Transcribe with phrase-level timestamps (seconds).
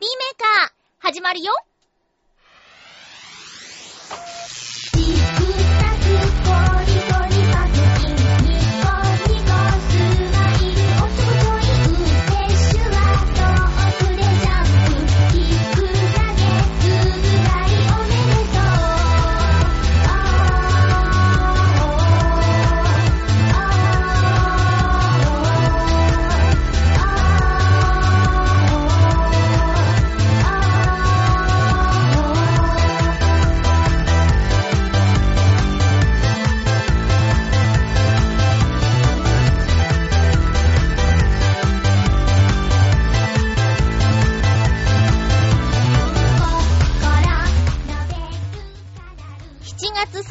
[0.00, 1.52] ピーメーカー、始まるよ。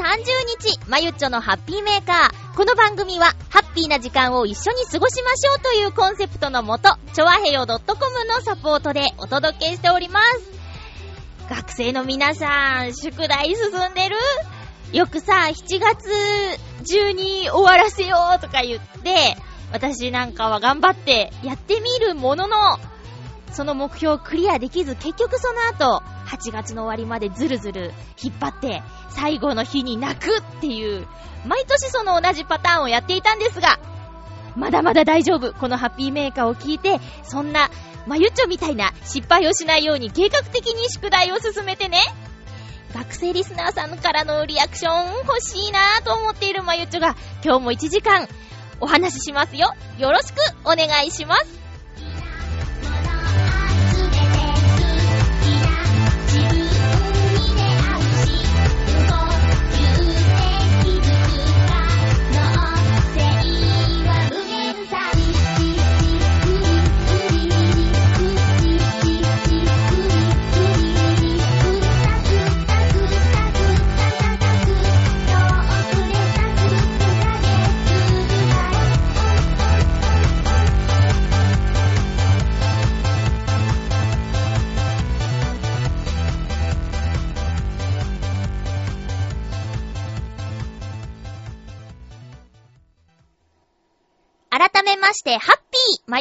[0.10, 0.16] 30
[0.60, 2.58] 日、まゆっちょのハッピーメーカー。
[2.58, 7.78] この番組は、ハッピーな時間を一緒に過ごしましょうというコンセプトのもと、ちょわへよ .com
[8.26, 10.52] のサポートでお届けしております。
[11.48, 14.18] 学生の皆さん、宿題進んでる？
[14.94, 16.10] よくさ、7月
[16.88, 19.38] 中に終わらせようとか言って、
[19.72, 22.58] 私なんかは頑張ってやってみるものの、
[23.52, 31.08] その目標をクリアできず、結局その後、8月の終わりまでずるずる引っ張って、最後の日に泣くっていう、
[31.46, 33.80] 毎年その同じパターンをやっていたんですが、
[34.56, 35.54] まだまだ大丈夫。
[35.54, 37.70] このハッピーメーカーを聞いて、そんな、
[38.08, 42.00] まゆっちょみたいな失敗をしないように計画的に宿題を進めてね。
[42.94, 48.28] 学生リスナーさんからのリアクション欲しいなぁと思っているまゆっちょが、今日も1時間
[48.82, 49.74] お話ししますよ。
[49.98, 51.59] よろしくお願いします。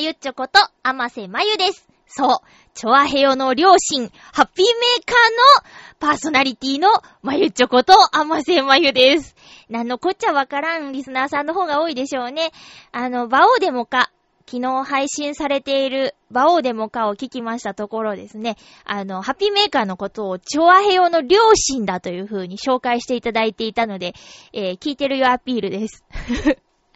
[0.08, 1.86] ゆっちょこと、あませまゆです。
[2.06, 2.38] そう、
[2.72, 5.70] チョアヘヨの両親、ハッピーメーカーの
[6.00, 6.88] パーソナリティの
[7.20, 9.36] まゆっちょこと、あませまゆです。
[9.68, 12.52] なんのこっちゃわからんリスナーさんの方が多いでしょうね。
[12.90, 14.10] あの、バオーデモカ、
[14.46, 24.14] 昨日配信されているバオーデモカを聞きましたところですね、あの、ハッピーメーカーのことをチョアヘヨの両親だという風に紹介していただいていたので、
[24.54, 26.02] えー、聞いてるよアピールです。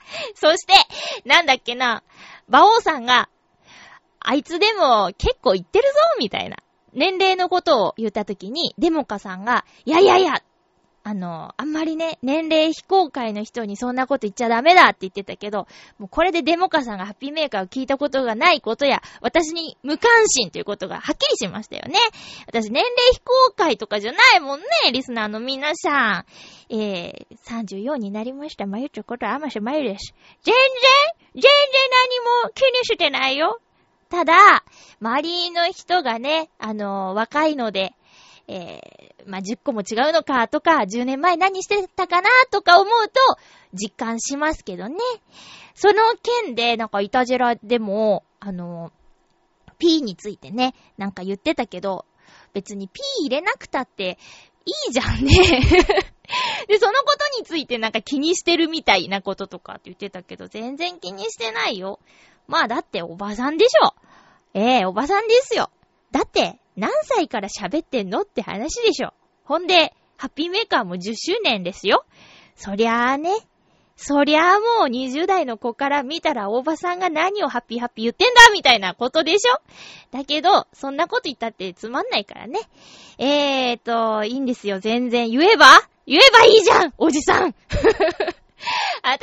[0.34, 0.74] そして、
[1.24, 2.02] なんだっけな、
[2.48, 3.28] 馬王さんが、
[4.20, 6.56] あいつでも結構言ってるぞみたいな。
[6.92, 10.42] 年齢のことを言ったときに、デモカさんが、いやいやいや、
[11.04, 15.66] あの、あんまりね、年齢非公開の人にそんなこと言っちゃダメだって言ってたけど、
[15.98, 21.98] もうこれでデモカさんがハッピーメーカーを聞いたことがないことや、私に無関心ということがはっきりしましたよね。
[22.46, 26.24] 私年齢非公開とかじゃないもんね、リスナーの皆さん。
[26.74, 28.66] えー、34になりました。
[28.66, 30.14] まゆちょことあましまゆです。
[30.42, 30.62] 全然、
[31.34, 31.50] 全然
[32.44, 33.60] 何も気にしてないよ。
[34.08, 34.62] ただ、
[35.00, 37.94] 周りの人がね、あのー、若いので、
[38.48, 43.20] えー、まあ、10個も違うのかとか、10年前何してたかなとか思うと、
[43.72, 44.96] 実感しますけどね。
[45.74, 45.94] その
[46.44, 48.92] 件で、なんか、いたじらでも、あの、
[49.78, 52.04] P についてね、なんか言ってたけど、
[52.52, 54.18] 別に P 入れなくたって、
[54.64, 55.32] いいじゃんね。
[56.68, 61.98] で、そのことについてなんか気にしてるみたいなこととかって言ってたけど、全然気にしてないよ。
[62.46, 63.94] まあだっておばさんでしょ。
[64.54, 65.70] ええー、おばさんですよ。
[66.12, 69.12] だって、何歳から喋ってんのって話でしょ。
[69.44, 72.04] ほんで、ハッピーメーカーも10周年ですよ。
[72.54, 73.30] そりゃあね、
[73.96, 79.60] そりゃあもう20代の子から見たら大場さんが何をハッピーハッピー言ってんだみたいなことでしょ
[80.10, 82.60] だけど、そんなこと言ったってつまんないからね。
[83.18, 85.30] えーと、いいんですよ、全然。
[85.30, 85.66] 言えば？
[86.06, 88.28] 言えばいいじゃんおじさん 私がおばさ
[89.08, 89.20] ん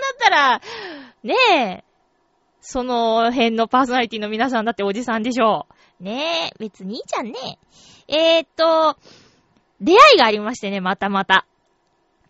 [0.00, 0.60] だったら、
[1.22, 1.34] ね
[1.80, 1.84] え、
[2.62, 5.74] その辺のパーソナリティの皆さんだっておじさんでしょう。
[6.02, 7.58] ねえ、別にいいじゃんね。
[8.08, 8.98] えーと、
[9.80, 11.46] 出会いがありましてね、またまた。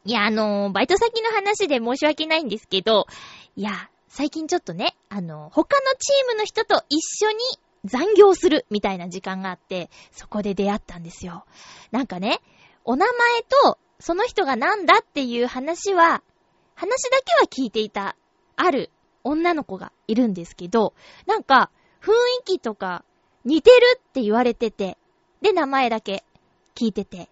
[0.05, 3.07] いや、あのー、バイト先の話で申し訳ないんですけど、
[3.57, 7.39] いや、最近ちょっとね、あのー、他のチームの人と一緒に
[7.85, 11.47] 残業するみたいな時間があって、そこで出会ったんですよ。
[11.93, 12.41] なんかね、
[12.85, 16.23] お名前とその人がなんだっていう話は、
[16.75, 18.17] 話だけは聞いていた、
[18.57, 18.91] ある
[19.25, 20.93] 女の子がいるんですけど、
[21.27, 21.71] なんか、
[22.03, 23.05] 雰囲気とか、
[23.45, 24.97] 似てるって言われてて、
[25.41, 26.25] で、名前だけ
[26.75, 27.29] 聞いてて。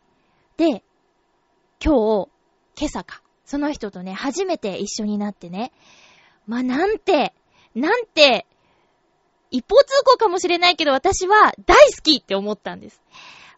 [0.56, 0.82] で、
[1.84, 2.28] 今日、
[2.78, 3.22] 今朝か。
[3.44, 5.72] その人とね、初めて一緒になってね。
[6.46, 7.34] まあ、なんて、
[7.74, 8.46] なんて、
[9.50, 13.02] 一方通行かもしれないけど、私は大好きって思ったんです。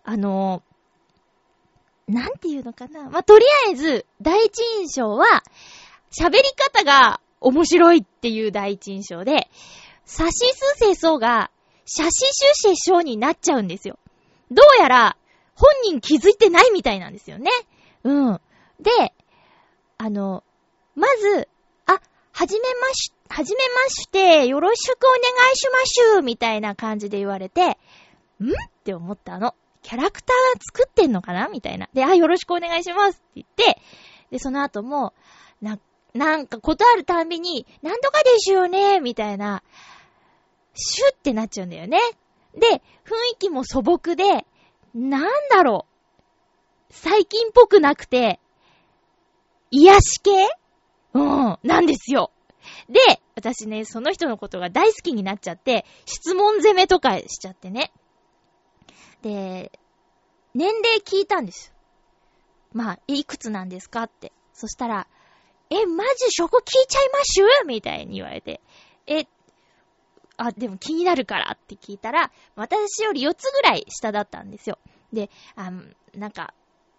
[0.04, 0.62] あの、
[2.08, 3.10] なんていうのかな。
[3.10, 5.42] まあ、とりあえず、第一印象は、
[6.10, 9.48] 喋り方が面白いっていう第一印象で、
[10.04, 11.50] サシスセソが、
[11.84, 13.98] シャシシュシェショになっちゃうんですよ。
[14.50, 15.16] どうやら、
[15.54, 17.50] 本人気づいてないみたいなんですよね。
[18.04, 18.40] うん。
[18.80, 19.12] で、
[19.98, 20.44] あの、
[20.94, 21.48] まず、
[21.86, 22.00] あ、
[22.32, 25.18] はじめまし、はじめまして、よろしくお願
[25.52, 27.78] いしましゅみたいな感じで言われて、
[28.40, 28.50] ん？
[28.50, 28.54] っ
[28.84, 29.54] て思ったの。
[29.82, 31.48] キャラクター作ってんのかな？
[31.48, 31.88] みたいな。
[31.92, 33.80] で、あ、よろしくお願いしますって言って、
[34.30, 35.14] で、その後も、
[35.60, 35.78] な、
[36.14, 39.00] なんかことあるたんびに、なんとかですよね？
[39.00, 39.62] みたいな、
[40.74, 41.98] シュってなっちゃうんだよね。
[42.54, 42.80] で、雰
[43.34, 44.46] 囲気も素朴で、
[44.94, 46.92] なんだろう。
[46.94, 48.38] 最近っぽくなくて、
[49.70, 50.48] 癒し系？
[51.14, 52.30] うん、なんですよ。
[52.88, 53.00] で、
[53.34, 57.90] 私ね、その人のことが大好きになっちゃって、質問攻めとかしちゃってね。
[59.22, 59.72] で、
[60.54, 61.72] 年齢聞いたんです。
[62.72, 64.32] まあ、いくつなんですかって。
[64.52, 65.06] そしたら、
[65.70, 67.66] え、マジそこ聞いちゃいましゅ？
[67.66, 68.60] みたいに言われて。
[69.06, 69.26] え、
[70.46, 74.78] あ、でも気になるからって聞いたら、私より4つぐらい下だったんですよ。
[75.12, 75.82] で、あの
[76.14, 76.54] なんか、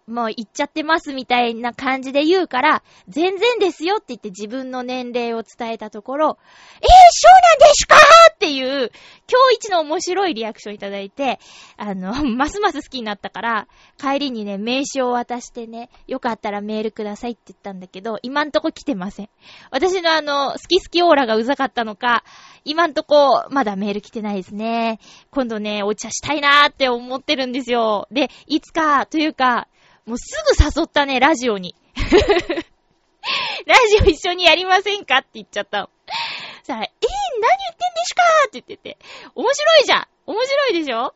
[0.06, 6.38] もう行っちゃってますみたいな感じで言うから、全然ですよって言って自分の年齢を伝えたところ、
[6.80, 7.96] えー、そうなんですか
[8.34, 8.90] っていう、
[9.30, 11.38] 今日一の面白いリアクションいただいて、
[11.78, 13.68] あの、 ますます好きになったから、
[13.98, 19.30] 帰りにね、名刺を渡してね、よかったらメールくださいって言ったんだけど、今んとこ来てません。
[19.70, 22.24] 私のあの、好き好きオーラがうざかったのか、
[22.64, 24.98] 今んとこ、まだメール来てないですね。
[25.30, 28.06] 今度ね、お茶したいなーって思ってるんですよ。
[28.10, 29.68] で、いつか、というか、
[30.06, 31.74] もうすぐ誘ったね、ラジオに。
[33.66, 35.90] ラジオ一緒にやりませんかって言っちゃったの。
[36.62, 36.90] さあ、えー、何言ってんで
[38.04, 38.22] すか？
[38.48, 38.98] って言ってて。
[39.34, 40.06] 面白いじゃん。
[40.26, 41.14] 面白いでしょ？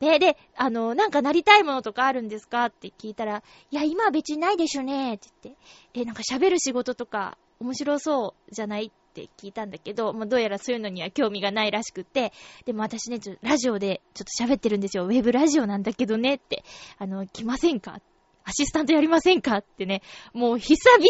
[0.00, 2.66] で、で、あの、なんかなりたいものとかあるんですか？
[2.66, 5.14] って聞いたら、いや、今は別にないでしょね。
[5.14, 6.00] って言って。
[6.00, 8.86] え、なんか喋る仕事とか面白そうじゃない？
[8.86, 12.32] っって聞いたんだけど、まあ、どうやらそういうのには興味がないらしくて、
[12.64, 15.04] でも私ね、ちょっとラジオでちょっと喋ってるんですよ。
[15.04, 16.64] ウェブラジオなんだけどねって、
[16.98, 18.00] あの、来ませんか？
[18.44, 19.58] アシスタントやりませんか？
[19.58, 21.06] ってね、もう久々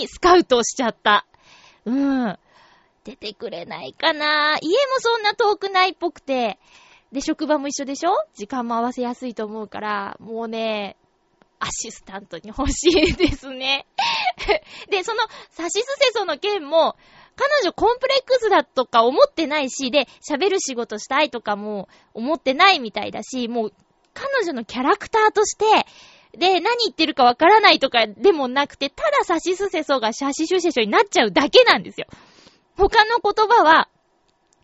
[0.00, 1.26] にスカウトしちゃった。
[1.86, 2.38] うん。
[3.04, 6.58] 出てくれないかな家もそんな遠くないっぽくて、
[7.12, 8.10] で、職場も一緒でしょ？
[8.34, 10.96] 時間も合わせやすいと思うから、もうね、
[11.58, 13.86] アシスタントに欲しいですね。
[14.90, 16.96] で、その、サシスセソの件も、
[17.36, 23.72] 彼女コンプレックスだとか思ってないし、で、喋る仕事したいとかも思ってないみたいだし、もう、
[24.14, 25.64] 彼女のキャラクターとして、
[26.36, 32.06] で、何言ってるかわからないとかでもなくて、ただ差しすせそうがシャシシュシェショになっちゃうだけなんですよ。
[32.76, 33.88] 他の言葉は、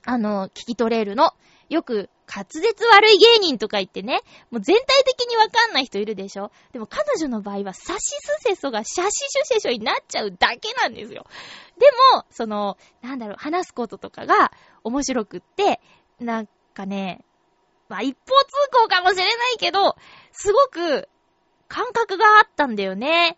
[0.05, 1.33] あの、聞き取れるの。
[1.73, 4.21] よく、滑舌悪い芸人とか言ってね、
[4.51, 6.51] もう全体的にわかんない人いるでしょ？
[6.73, 11.27] でも彼女の場合は、サシスセソがシャシシュシェショになっちゃうだけなんですよ。
[11.79, 14.53] でも、その、なんだろう、話すこととかが
[14.85, 15.81] 面白くって、
[16.21, 17.25] なんかね、
[17.89, 19.96] まあ一方通行かもしれないけど、
[20.32, 21.08] すごく
[21.69, 23.37] 感覚があったんだよね。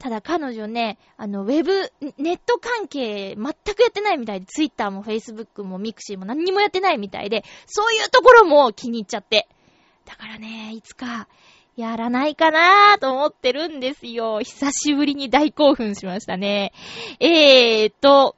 [0.00, 9.46] ただ彼女ね、あの、ウェブ、ネット関係全くやってないみたいで、ツイッターもフェイスブックもミクシーも何にもやってないみたいで、そういうところも気に入っちゃって。
[10.06, 11.28] だからね、いつか、
[11.76, 14.40] やらないかなーと思ってるんですよ。
[14.40, 16.72] 久しぶりに大興奮しましたね。
[17.20, 18.36] えーと、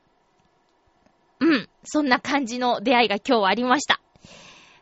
[1.38, 4.00] うん、そんな感じの出会いが今日はありました。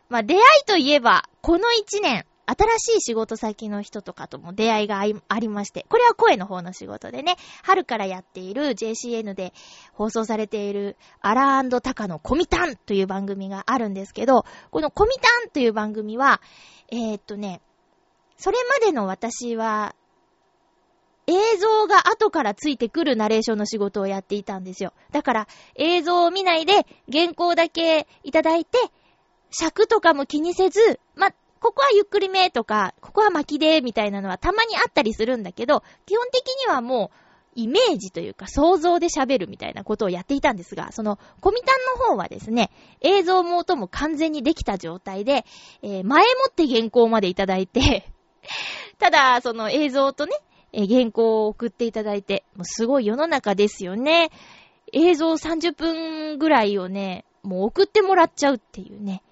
[0.09, 9.53] まあ、出会いといえば、この一年、新しい仕事先の人とかとも出会いがありまして、これは声の方の仕事でね、春からやっている JCN で
[9.93, 16.41] 放送されているアラタカのコミタンという番組があるんですけど、このコミタンという番組は、
[16.89, 17.61] えー、っとね、
[18.37, 19.95] それまでの私は、
[21.27, 24.91] 映像が後からついてくるナレーションの仕事をやっていたんですよ。
[25.11, 28.77] だから映像を見ないで原稿だけいただいて、
[29.51, 31.31] 尺とかも気にせず、ま、
[31.61, 37.17] ここはゆっくりめとか、ここは巻きでみたいなのはたまにあったりするんだけど、基本的にはもう、
[37.53, 45.45] イメージというか想像で喋るみたいなことをやっていたんですが、そのコミタンの方はですね、映像も音も完全にできた状態で、
[45.81, 48.09] えー、前もって原稿までいただいて
[48.99, 50.33] ただ、その映像とね、
[50.71, 54.31] えー、原稿を送っていただいて、もうすごい世の中ですよね。
[54.93, 59.23] 映像30分ぐらいをね、もう送ってもらっちゃうっていうね。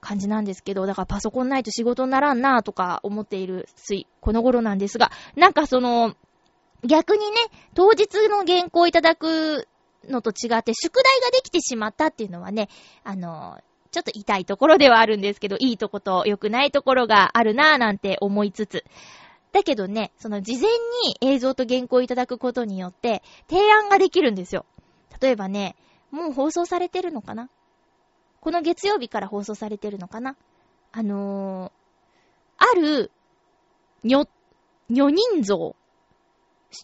[0.00, 6.14] 感じなんですけど、だからパソコンないと仕事にならんなとか思っている水、この頃なんですが、なんかその、
[6.84, 7.36] 逆にね、
[7.74, 9.66] 当日の原稿いただく
[10.08, 12.68] のと違って、宿題ができてしまったっていうのはね、
[13.02, 13.58] あの、
[13.90, 18.84] ちょっと痛いところではあるんですけど、いいとこと良くないところがあるなぁなんて思いつつ。
[19.52, 20.70] だけどね、その事前
[21.04, 24.66] に映像と原稿をいただくことによって、提案ができるんですよ。
[25.20, 25.74] 例えばね、
[26.10, 27.48] もう放送されてるのかな
[28.40, 30.36] この月曜日から放送されてるのかな？
[30.92, 33.10] あのー、ある、
[34.02, 34.26] にょ、
[34.90, 35.76] 女人像、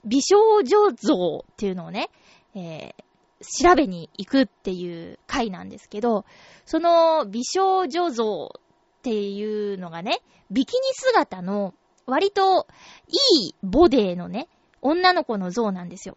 [0.05, 2.11] 美少女像っていうのをね、
[2.55, 6.25] えー、調べに行くっていう回なんですけど、
[6.65, 8.61] その美少女像っ
[9.03, 10.21] ていうのがね、
[10.51, 11.75] ビキニ姿の
[12.07, 12.67] 割と
[13.09, 14.49] いいボデーのね、
[14.83, 16.17] 女の子の像なんですよ。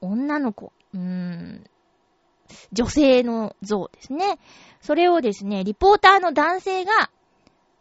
[0.00, 0.72] 女の子。
[0.94, 1.64] うーん。
[2.72, 4.38] 女性の像ですね。
[4.80, 7.10] それをですね、リポーターの男性が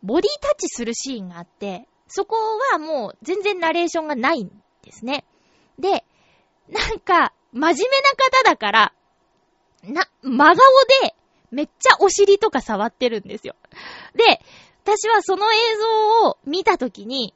[0.03, 2.35] ボディタッチするシーンがあって、そこ
[2.71, 4.49] はもう全然ナレーションがないん
[4.83, 5.25] ですね。
[5.77, 6.03] で、
[6.69, 8.93] なんか、真面目な方だから、
[9.83, 10.55] な、真顔
[11.01, 11.15] で、
[11.51, 13.55] めっちゃお尻とか触ってるんですよ。
[14.15, 14.41] で、
[14.83, 17.33] 私はその映像を見たときに、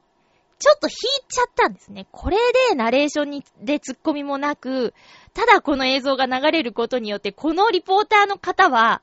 [0.58, 0.92] ちょっと引い
[1.28, 2.06] ちゃったんですね。
[2.12, 2.36] これ
[2.68, 4.94] でナレーションに、で突っ込みもなく、
[5.34, 9.02] ただこの映像が流れることによって、このリポーターの方は、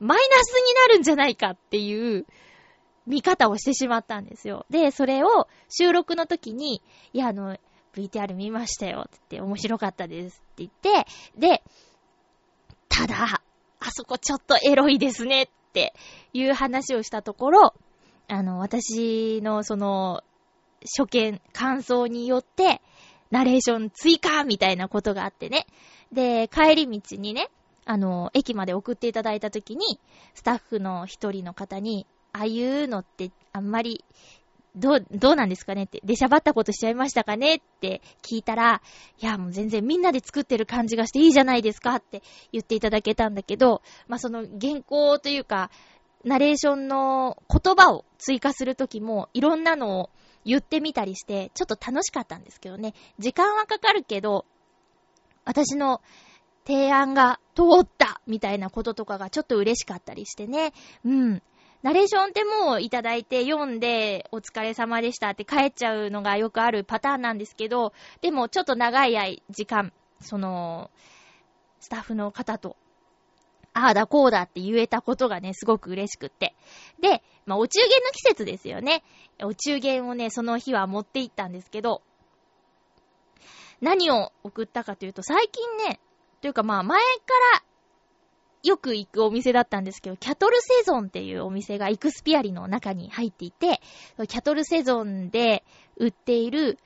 [0.00, 2.26] マイナスになるんじゃないかっていう
[3.06, 4.66] 見方をしてしまったんですよ。
[4.70, 7.56] で、それを収録の時に、いや、あの、
[7.94, 11.06] VTR 見ましたよって言って、面白かったですって言って、
[11.38, 11.62] で、
[12.88, 13.42] ただ、
[13.78, 15.94] あそこちょっとエロいですねって
[16.32, 17.74] いう話をしたところ、
[18.28, 20.22] あの、私のその、
[20.98, 22.82] 初見、感想によって、
[23.30, 25.66] ナレーション追加みたいなことがあってね。
[26.12, 27.50] で、帰り道にね、
[27.86, 30.00] あの、駅まで送っていただいたときに、
[30.34, 34.04] スタッフの一人の方に、ああいうのってあんまり、
[34.74, 38.82] どう、どうなんですかねって、出しゃばったことしちゃいましたかねって聞いたら、
[39.20, 45.70] いや、もう全然みんなで作ってる感じがしていいじゃないですかって言っていただけたんだけど、まあ、その原稿というか、
[46.24, 50.10] ナレーションの言葉を追加するときも、いろんなのを
[50.44, 52.94] 言ってみたりして、ちょっと楽しかったんですけどね。
[53.20, 54.44] 時間はかかるけど、
[55.44, 56.02] 私の
[56.66, 60.72] 提案が通ったみたいなこととかがちょっと嬉しかったりしてね。
[61.04, 61.42] うん。
[61.82, 67.92] ナレーションってもういただいて読んでお疲れ様でしたって帰っちゃうのがよくあるパターンなんですけど、
[68.22, 70.90] でもちょっと長い時間、その、
[71.78, 72.76] スタッフの方と
[73.78, 76.54] ああだこうだって言えたことがね、すごく嬉しくって。
[76.98, 79.04] で、まあ、お中元の季節ですよね。
[79.42, 82.00] お中元をね、その日は持って行ったんですけど、
[83.82, 86.00] 何を送ったかというと、最近ね、
[86.40, 87.06] というかまあ前か
[87.54, 87.62] ら
[88.66, 93.80] よく行くお店だったんですけど、キャトルセゾンっていうお店がイクスピアリの中に入っていて、
[94.28, 95.64] キャトルセゾンで
[95.96, 96.78] 売っている、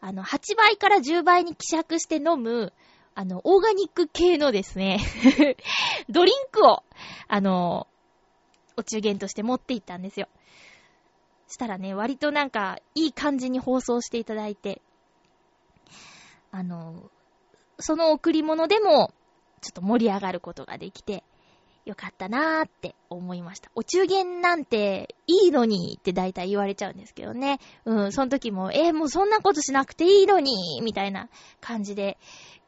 [0.00, 2.72] あの、8倍から10倍に希釈して飲む、
[3.14, 5.00] あの、オーガニック系のですね
[6.08, 6.82] ドリンクを、
[7.26, 7.88] あの、
[8.76, 10.28] お中元として持っていったんですよ。
[11.48, 14.80] したらね、割となんか、いい感じに放送していただいて、
[16.52, 17.10] あの、
[17.78, 19.12] その贈り物でも、
[19.60, 21.24] ちょっと盛り上がることができて、
[21.84, 23.70] よかったなーって思いました。
[23.74, 27.60] お中元なんていいのにって大体言われちゃうんですけどね。
[27.86, 31.30] うん、その時も、えー、もうそんなことしなくていいのにみたいな
[31.60, 32.18] 感じで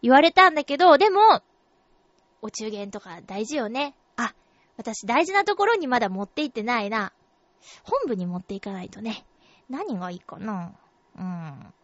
[0.01, 1.43] 言われたんだけど、でも、
[2.41, 3.95] お中元とか大事よね。
[4.17, 4.33] あ、
[4.79, 7.13] 私大事なところにまだ持って行ってないな。
[7.83, 9.27] 本部に持っていかないとね。
[9.69, 10.73] 何がいいかな
[11.19, 11.75] うん。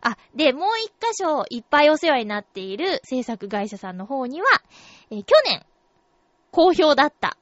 [0.00, 4.46] あ、で、もう一箇所いっぱいお世話になっている制作会社さんの方には、
[5.10, 5.64] えー、去年、
[6.50, 7.36] 好評だった、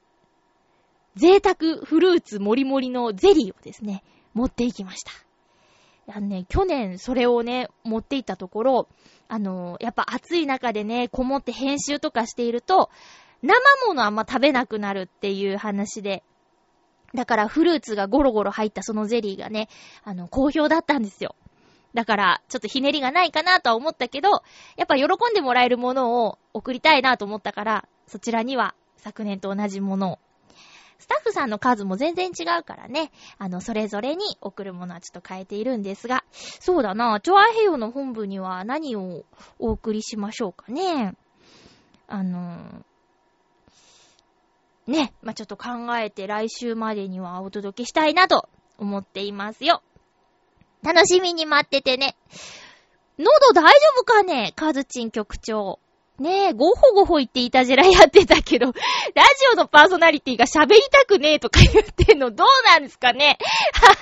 [1.15, 5.11] 贅沢フルーツもりもりのゼリーをですね、持っていきました。
[6.11, 8.87] あのね、去年それをね、持っていったところ、
[9.27, 12.89] あのー、やっぱ暑い中でね、こもって編集とかしていると、
[13.41, 13.53] 生
[13.87, 16.23] ものあんま食べなくなるっていう話で、
[17.13, 19.69] だからフルーツがゴロゴロ入ったそのゼリーがね、
[20.03, 21.35] あの、好評だったんですよ。
[21.93, 24.29] だから、ちょっとひねりがないかなとは思ったけど、
[24.77, 30.19] やっぱ喜んでもらえるものを送りたいなと思ったから、そちらには昨年と同じものを。
[30.99, 39.23] スタッフさんの数も全然違うからね、あの、それぞれに送るものはちょっと変えているんですが、そうだな、チョアヘヨの本部には何を
[39.59, 41.15] お送りしましょうかね。
[42.07, 42.83] あの
[44.87, 49.81] ね、まあ、ちょっと考えて来週までにはお届けしたいなと思っていますよ。
[50.83, 52.15] 楽しみに待っててね。
[53.17, 55.79] 喉大丈夫かねカズチン局長。
[56.19, 58.67] ねえ、ごほごほ言っていたじらやってたけど、
[59.15, 63.37] ラジオのパーソナリティが喋りたくねえとか言ってんのどうなんですかね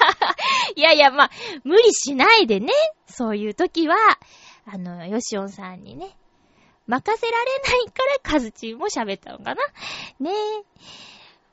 [0.76, 1.32] いやいや、まあ、
[1.64, 2.74] 無理しないでね。
[3.08, 3.96] そういう時は、
[4.66, 6.18] あの、ヨシオンさんにね、
[6.88, 9.62] 任せられないからカズチンも喋ったのかな
[10.20, 10.64] ねえ。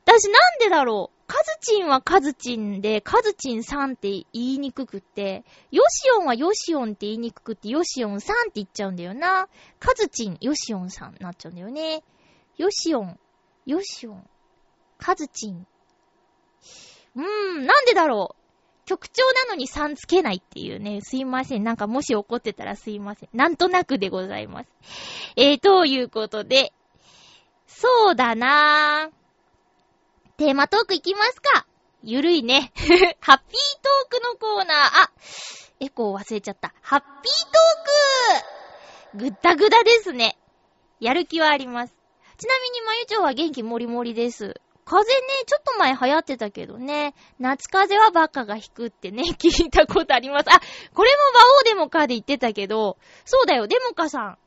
[0.07, 9.49] 私なんでだろうカズチンはカズチンで、カズチンさんって言いにくくって、ヨシオンはヨシオンって言いにくくって、ヨシオンさんって言っちゃうんだよな。
[9.79, 12.03] カズチン、ヨシオンさんになっちゃうんだよね。
[12.57, 13.19] ヨシオン、
[13.67, 14.29] ヨシオン、
[14.99, 15.67] カズチン。
[17.17, 18.45] うーん、なんでだろう
[18.87, 21.01] 局長なのにさんつけないっていうね。
[21.01, 21.65] すいません。
[21.65, 23.29] なんかもし怒ってたらすいません。
[23.33, 24.71] なんとなくでございます。
[25.37, 26.73] えー、ということで、
[27.67, 29.24] そうだなぁ。
[30.37, 31.65] テーマトークいきますか。
[32.03, 32.73] ゆるいね。
[33.21, 34.77] ハッピートークのコーナー。
[35.05, 35.11] あ、
[35.79, 36.75] エコー忘れちゃった。
[36.83, 37.11] ハッピー
[39.13, 40.37] トークぐったぐだですね。
[40.99, 41.95] やる気はあります。
[42.37, 44.61] ちなみにまゆちょは元気もりもりです。
[44.85, 50.51] 風ね、ちょっと前流行ってたけどね、夏風はバカが引くってね、 聞いたことあります。
[50.51, 50.61] あ、
[50.95, 54.39] これも馬王デモカで言ってたけど、そうだよ、デモカさん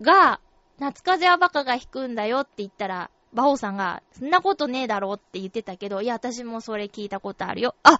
[0.00, 0.40] が、
[0.78, 7.74] 夏風はバカが引くんだよって言ったら、バオさんが、そんなことねえだろって言ってたけど、いや、私もそれ聞いたことあるよ。
[7.82, 7.98] あ、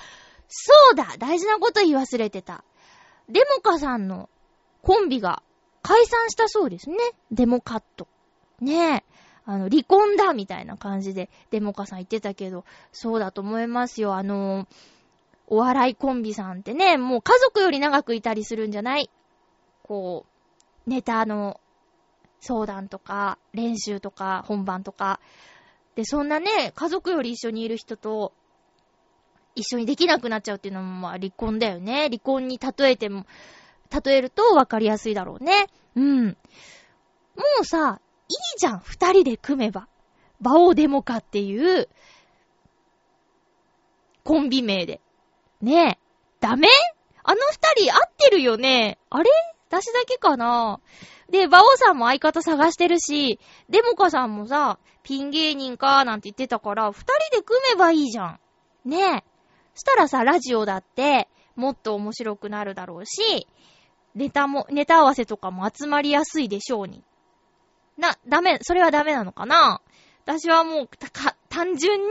[0.49, 2.65] そうだ大事なこと言い忘れてた。
[3.29, 4.29] デモカさんの
[4.83, 5.43] コンビが
[5.83, 6.97] 解散したそうですね。
[7.31, 8.07] デモカット。
[8.61, 9.05] ねえ。
[9.47, 14.15] あの、離婚だみたいな感じで、デモカさん言ってたけど、そうだと思いますよ。
[14.15, 14.67] あの
[15.47, 19.11] お笑いコンビさんってね、もう家族より長くいたりするんじゃない？
[19.83, 20.25] こ
[20.87, 21.61] う、ネタの
[22.45, 25.19] 相談とか、練習とか、本番とか。
[25.95, 28.33] で、そんなね、家族より一緒にいる人と、
[29.55, 32.05] 一緒にできなくなっちゃうっていうのも、まあ、離婚だよね。
[32.05, 33.25] 離婚に例えても、
[34.05, 35.69] 例えると分かりやすいだろうね。
[35.95, 36.27] うん。
[36.27, 36.35] も
[37.63, 39.89] うさ、いいじゃん、二人で組めば。
[40.41, 41.89] バオデモカっていう、
[44.25, 45.01] コンビ名で。
[45.63, 45.99] ねえ。
[46.41, 46.69] ダメ？
[47.23, 48.99] あの二人合ってるよね？
[49.09, 49.31] あれ？
[49.81, 50.81] 私だけかな
[51.31, 58.41] で、バオさんも相方探してるし、デモカさんもさ、ピン芸人かなんて言ってたから、二人で組めばいいじゃん。
[58.85, 59.25] ねえ。
[59.75, 63.49] したらさ、ラジオだって、もっと面白くなるだろうし、
[64.15, 67.03] ネタも、ネタ合わせとかも集まりやすいでしょうに。
[67.99, 69.81] な、ダメ、それはダメなのかな
[70.25, 72.11] 私はもう、たか、単純に、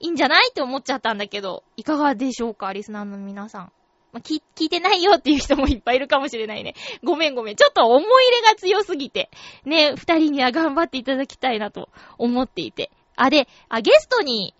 [0.00, 3.72] いいんじゃないって思っちゃったんだけど、いかがでしょうかリスナーの皆さん。
[4.12, 6.74] まあ、聞、聞いてないよっていう人もいっぱいいるかもしれないね。
[7.02, 7.56] ごめんごめん。
[7.56, 9.30] ちょっと思い入れが強すぎて、
[9.64, 12.90] ね、二人には頑張っていただきたいなと思っていて。
[13.16, 14.54] あ、で、あ、ゲストに、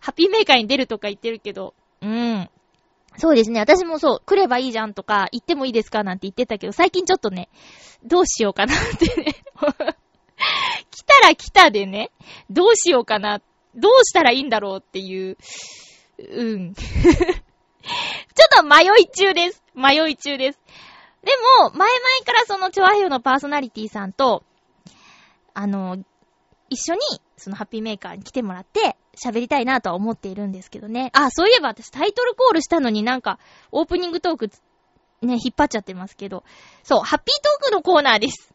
[0.00, 2.48] ハッピーメーカーに出るとか言ってるけど、うん。
[3.16, 3.60] そうですね。
[3.60, 7.48] 私もそう、来ればいいじゃんとか、行ってもいいですかなんて言ってたけど、最近ちょっとね、
[8.04, 9.34] どうしようかなってね。
[10.90, 12.10] 来たら来たでね、
[12.50, 13.40] どうしようかな、
[13.74, 15.36] どうしたらいいんだろうっていう、
[16.18, 16.74] うん。
[18.34, 19.62] ちょっと迷い中です。
[19.74, 20.60] 迷い中です。
[21.22, 24.44] でも、前々からそのチョアヘヨのパーソナリティさんと、
[25.54, 25.98] あの、
[26.68, 27.00] 一緒に、
[27.36, 31.10] そのハッピーメーカーに来てもらって、喋りたいなとは思っているんですけどね。
[31.12, 33.38] あ、そういえば私タイトルコールしたのになんか、
[33.70, 34.50] オープニングトーク、
[35.20, 36.44] ね、引っ張っちゃってますけど。
[36.82, 38.52] そう、ハッピートークのコーナーです。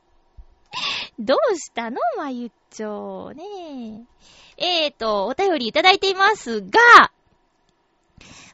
[1.19, 4.05] どうしたのまゆっちょね
[4.57, 7.11] えーと、お便りいただいていますが、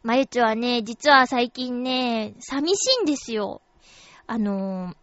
[0.03, 3.61] まゆちはね、実は最近ね、寂しいんですよ。
[4.27, 4.95] あのー、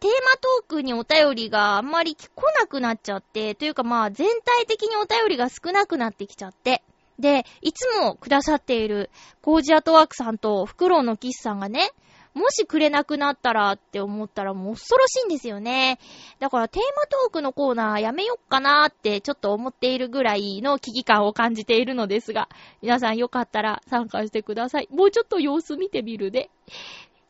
[0.00, 2.28] テーマトークにお便りがあんまり来
[2.58, 6.82] なくなっちゃって、というかまあ全体的にお便りが少なくなってきちゃって。
[7.18, 9.10] で、いつもくださっている
[9.42, 11.92] コージアトワークさんとフクロウのキスさんがね、
[12.34, 15.98] もしくれなくなったらって思ったらもう恐ろしいんですよね。
[16.38, 22.48] だからテーマトークのコーナーやめよっかなーってちょっと思っているぐらいの危機感を感じているのですが、
[22.80, 24.88] 皆さんよかったら参加してください。
[24.90, 26.50] もうちょっと様子見てみるで。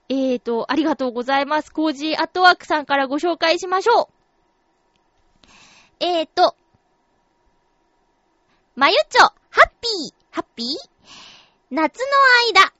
[0.08, 1.72] えーと、ありがとうございます。
[1.72, 4.06] コージーアットワークさんからご紹介しましょう。
[6.00, 6.54] えーと、
[8.76, 10.66] まゆちょ、ハッピー、ハッピー？
[11.70, 12.06] 夏の
[12.60, 12.72] 間、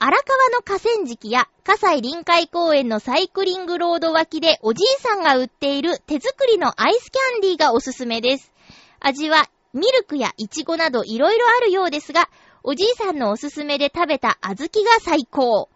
[0.00, 8.52] 荒川の河川敷や葛西臨海公園のサイクリングロード脇でおじいさんが売っている手作りのアイスキャンディーがおすすめです。
[9.00, 12.30] 味はミルクやイチゴなど色々あるようですが、
[12.62, 15.68] おじいさんのおすすめで食べた小豆が最高。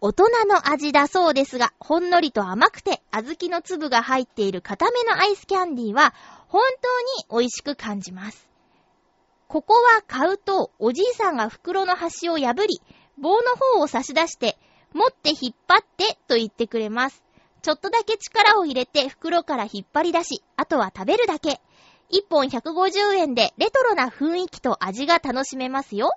[0.00, 6.12] 大人の味だそうですが、ほんのりと甘くて小豆の粒が入っている固めのアイスキャンディーは
[6.48, 6.62] 本
[7.30, 8.48] 当に美味しく感じます。
[9.46, 12.82] ここは買うとおじいさんが袋の端を破り、
[13.20, 14.58] 棒の方を差し出して、
[14.92, 17.22] 持って引っ張ってと言ってくれます。
[17.62, 21.60] ちょっとだけ力を入れて袋から引っ張り出し、あとは食べるだけ。
[22.10, 26.10] 1本150円でレトロな雰囲気と味が楽しめますよ。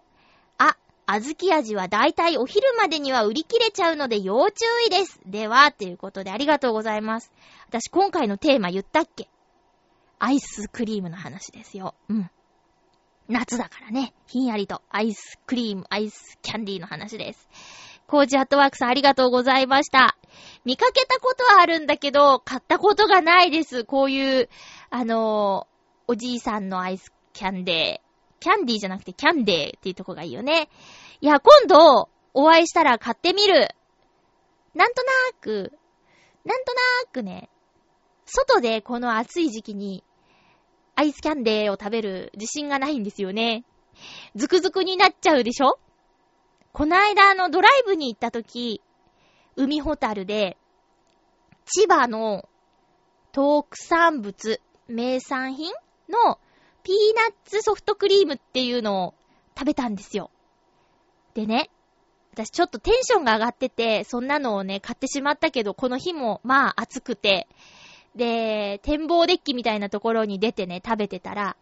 [0.58, 5.20] あ、小豆味はだいたいお昼までには売り切れちゃうので要注意です。
[5.26, 7.32] では、ということでありがとうございます。
[7.68, 9.30] 私今回のテーマ言ったっけ？
[10.20, 11.94] アイスクリームの話ですよ。
[12.08, 12.32] うん。
[13.30, 17.50] 夏だからね、ひんやりとアイスクリーム、アイスキャンディーの話です。
[18.06, 20.18] コージアットワークさんありがとうございました。
[20.66, 23.86] 見かけたことはあるんだけど、買ったことがないです。
[23.86, 24.50] こういう、
[24.90, 28.14] あのー、おじいさんのアイスキャンデー。
[28.42, 30.70] キャンディーじゃなくてキャンデーっていうとこがいいよね。
[31.22, 33.70] いや、今度、お会いしたら買ってみる。
[34.74, 35.72] なんとなーく、
[36.44, 37.50] なんとなーくね、
[38.26, 40.04] 外でこの暑い時期に
[40.96, 43.64] アイスキャンデーを食べる自信がないんですよね。
[44.36, 45.80] ズクズクになっちゃうでしょ？
[46.72, 48.82] この間あのドライブに行った時、
[49.56, 50.58] 海ホタルで、
[51.66, 52.50] 千葉の
[53.32, 55.72] 特産物、名産品
[56.10, 56.40] の
[56.84, 59.14] ピーナッツソフトクリームっていうのを
[59.58, 60.32] 食べたんですよ。
[61.34, 61.70] でね、
[62.34, 67.48] 私ちょっとテンションが上がってて、そんなのをね、買ってしまったけど、この日もまあ暑くて、
[68.16, 71.56] で、展望デッキみたいなところに出てね、食べてたら、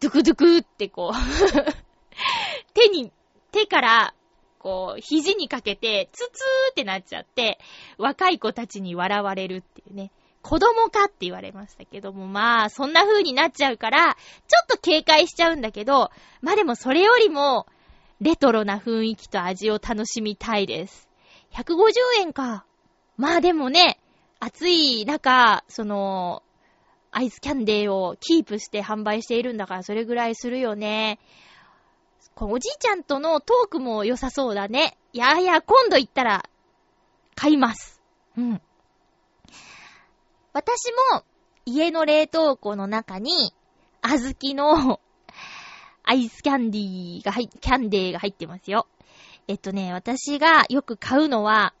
[0.00, 1.14] ドゥクドゥクってこう
[2.74, 3.12] 手に、
[3.52, 4.14] 手から、
[4.58, 7.58] こう、肘にかけて、ツツーってなっちゃって、
[7.96, 10.10] 若い子たちに笑われるっていうね。
[10.42, 14.14] 子供かって言われましたけども、まあ、そんな風になっちゃうから、
[14.48, 17.66] ちょっと警戒しちゃうんだけど、まあでもそれよりも、
[18.20, 21.08] レトロな雰囲気と味を楽しみたいです。
[21.52, 22.64] 150円か。
[23.16, 23.98] まあでもね、
[24.40, 26.42] 暑い中、その、
[27.12, 31.18] アイスキャンデーをキープして販売しているんだからそれぐらいするよね。
[32.36, 34.96] おじいちゃんとのトークも良さそうだね。
[35.12, 36.48] いやいや、今度行ったら、
[37.34, 38.00] 買います。
[38.38, 38.62] うん。
[40.54, 41.24] 私も、
[41.66, 43.52] 家の冷凍庫の中に、
[44.02, 45.00] 小豆の
[46.02, 48.86] アイスキャンディーが入っ、キャンデーが入ってますよ。
[49.46, 51.74] えっとね、私がよく買うのは、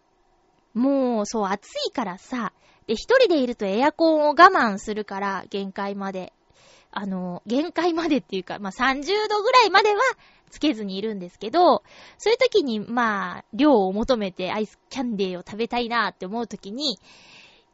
[0.74, 2.52] もう、そう、暑いからさ、
[2.86, 6.32] で、一人でいるとエアコンを我慢するから、限界まで。
[6.92, 10.00] あの、限界までっていうか、まあ、30度ぐらいまでは
[10.50, 11.84] つけずにいるんですけど、
[12.18, 16.98] そういう時に、まあ、量を求めてアイスキャンデーを食べたいなって思う時に、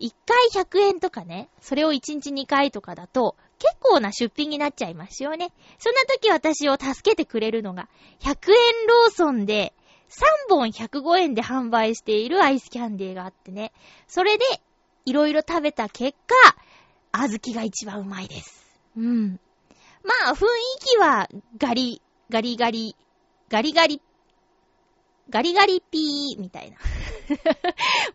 [0.01, 5.53] 1回100円とかね、それを1日2回とかだと、結構な出費になっちゃいますよね。
[5.79, 7.89] そんな時私を助けてくれるのが、
[8.21, 9.73] 100円ローソンで
[10.09, 13.73] 3本105円で販売しているアイスキャンディーがあってね。
[14.07, 14.45] それで、
[15.05, 16.57] いろいろ食べた結果、
[17.13, 18.65] 小豆が一番うまいです。
[18.97, 19.41] うん。
[20.03, 20.49] まあ、雰囲
[20.81, 22.97] 気は、ガリ、ガリガリ、
[23.49, 24.01] ガリガリ、
[25.29, 26.77] ガリガリピー、みたいな。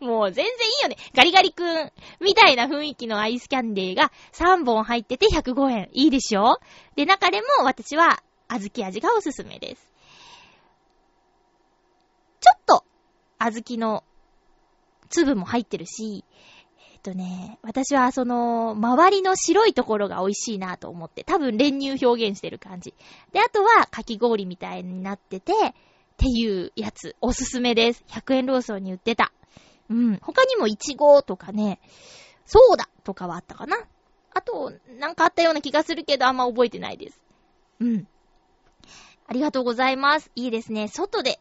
[0.00, 0.96] もう全然いいよね。
[1.14, 5.88] ガリガリくん、みたいな雰囲気のアイスキャンデーが3本入ってて105円。
[5.92, 6.58] いいでしょ？
[6.96, 9.91] で、中でも私は、小豆味がおすすめです。
[12.42, 12.84] ちょっと、
[13.38, 14.04] 小豆の
[15.08, 16.24] 粒も入ってるし、
[16.92, 22.94] えっとね、私はその、周りの白いところが美味しいなと思って、多分練乳表現してる感じ。
[23.32, 25.54] で、あとは、かき氷みたいになってて、っ
[26.16, 28.04] ていうやつ、おすすめです。
[28.08, 29.32] 100円ローソンに売ってた。
[29.88, 30.18] うん。
[30.20, 31.80] 他にもイチゴとかね、
[32.44, 33.76] ソーダとかはあったかな。
[34.34, 37.20] あと、なんかあったような気がするけど、あんま覚えてないです。
[37.80, 38.08] うん。
[39.26, 40.30] ありがとうございます。
[40.34, 40.88] いいですね。
[40.88, 41.40] 外で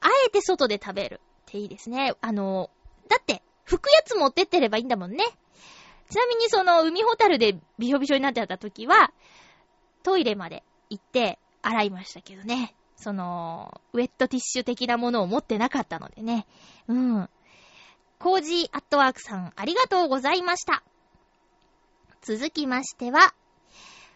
[0.00, 2.14] あえて外で食べるっていいですね。
[2.20, 2.70] あの、
[3.08, 5.24] だって、拭くやつ持ってってればいいんだもんね。
[6.08, 9.12] ちなみにその海ホタルでびしょびしょになってた時は、
[10.02, 12.74] トイレまで行って洗いましたけどね。
[12.96, 16.46] その、ウェットティッシュ的なものを持ってなかったのでね。
[16.88, 17.28] うん。
[18.18, 20.82] コージーアットワークさん、ありがとうございました。
[22.22, 23.34] 続きましては、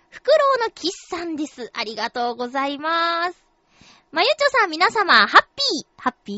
[0.09, 1.71] フクロウのキスさんです。
[1.75, 3.50] ありがとうございます。
[4.13, 5.87] まゆちょさん皆様、ハッピー。
[5.97, 6.37] ハッピー？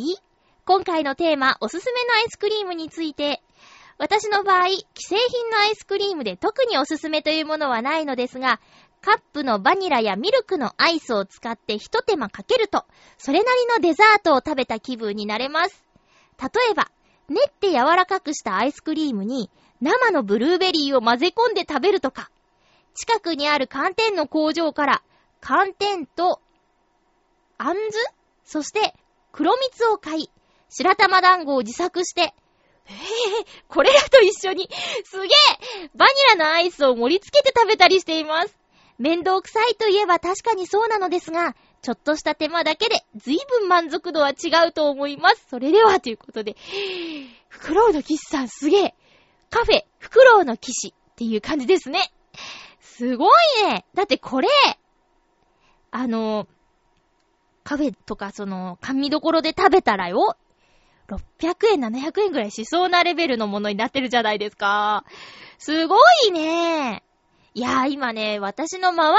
[0.66, 3.42] 今回のテーマ、おすすめのアイスクリームについて、
[3.96, 8.61] 私の場合、既製品のアイスクリームで特におすすめというものはないのですが、
[9.00, 12.85] カップのバニラやミルクのアイスを使って一手間かけると、
[13.16, 15.82] それなりのデザートを食べた気分になれます。
[16.38, 16.90] 例えば、
[17.30, 22.30] 練って柔らかくしたアイスクリームに生のブルーベリーを混ぜ込んで食べるとか、
[22.94, 25.02] 近くにある寒天の工場から
[25.40, 26.42] 寒天と
[27.58, 27.98] あんず
[28.44, 28.94] そして、
[29.32, 30.30] 黒蜜を買い、
[30.68, 32.34] 白玉団子を自作して、
[32.86, 32.94] えぇ、ー、
[33.68, 34.68] これらと一緒に、
[35.04, 38.58] すげえバニラのアイスを盛り付けて食べたりしています。
[38.98, 45.46] 面倒くさいといえば確かにそうなのですが、ちょっとした手間だけで随分満足度は違うと思います。
[45.50, 46.56] それでは、ということで。
[47.48, 48.94] フクロウの騎士さんすげえ。
[49.50, 52.12] カフェ、フクロウの騎士っていう感じですね。
[52.80, 53.30] すごい
[53.68, 53.84] ね。
[53.94, 54.48] だってこれ、
[55.90, 56.46] あの、
[57.64, 60.37] カフェとかその、甘味どころで食べたらよ、
[61.09, 65.05] 600円、700円ぐらいしそうなレベルのものになってるじゃないですか。
[65.59, 65.96] すご
[66.27, 67.03] いね。
[67.55, 69.12] いやー今ね、私の周りの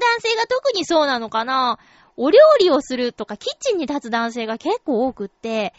[0.00, 1.78] 男性が特にそうなのかな。
[2.16, 5.74] お料理をするとかキッチンに立つ男性が結構多くって、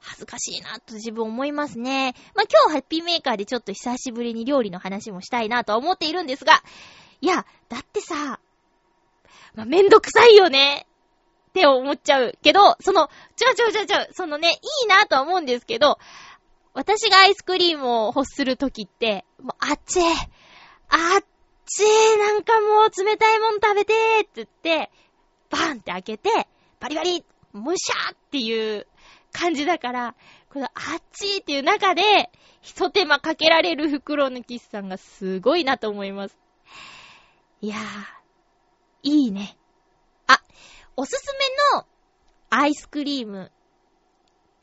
[0.00, 2.14] 恥ずかしいなと自分思いますね。
[2.34, 6.62] まあ、今日ハッピーメーカーでちょっと久しぶりに料理の話もしたいなとは思っているんですが、
[7.20, 8.40] いや、だってさ、
[9.54, 10.86] まあ、めんどくさいよね。
[11.52, 14.52] って思っちゃうけど、その、ちょちょちょちょ、そのね、い
[14.86, 15.98] いなとは思うんですけど、
[16.72, 21.24] 私がアイスクリームを欲するときって、もう、あっちあっ
[21.66, 24.90] ちなんかもう冷たいもん食べてーって言って、
[25.50, 26.30] バーンって開けて、
[26.80, 28.86] バリバリ、むしゃーっていう
[29.32, 30.14] 感じだから、
[30.50, 32.30] このあっちっていう中で、
[32.62, 36.38] 一手間かけられる袋のキスさんがすごいなと思います。
[37.60, 37.80] いやー、
[39.02, 39.56] いいね。
[40.26, 40.40] あ、
[40.96, 41.86] おすすめの
[42.50, 43.50] アイスクリーム。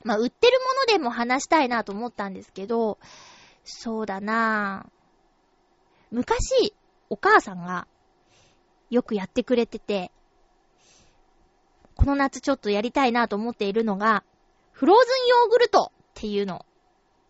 [0.04, 3.00] まあ、売ってるものでも話したいなと思ったんですけど、
[3.64, 4.92] そうだなぁ。
[6.12, 6.74] 昔、
[7.10, 7.88] お母さんが
[8.90, 10.12] よくやってくれてて、
[11.96, 14.24] この夏ちょっとやりたいなと思っているのが、
[14.72, 16.66] フローズンヨーグルトっていうの。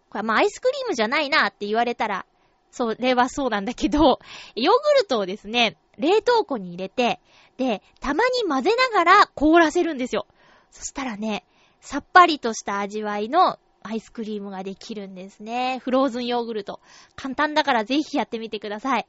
[0.10, 2.26] これまあアイスクリームじゃないなって言われたら、
[2.72, 4.20] それはそうなんだけど、
[4.56, 7.20] ヨーグルトをですね、冷凍庫に入れて、
[7.58, 10.26] で、たまに混ぜながら凍らせるんですよ。
[10.72, 11.46] そしたらね、
[11.82, 15.80] さっぱりとした味わいのアイスクリームができるんですね。
[15.80, 16.80] フローズンヨーグルト。
[17.16, 19.08] 簡単だからぜひやってみてください。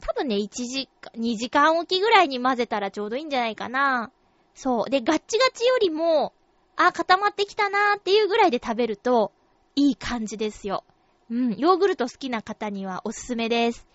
[0.00, 4.10] 多分ね、1時間、2時間おきぐらいに混ぜたらちょうどいいんじゃないかな。
[4.54, 4.90] そう。
[4.90, 6.32] で、ガッチガチよりも、
[6.76, 9.32] あ、固まってきたなーっていうぐらいで食べると、
[9.76, 10.84] いい感じですよ。
[11.30, 13.86] うん、ヨーグルト好きな方にはおすすめです。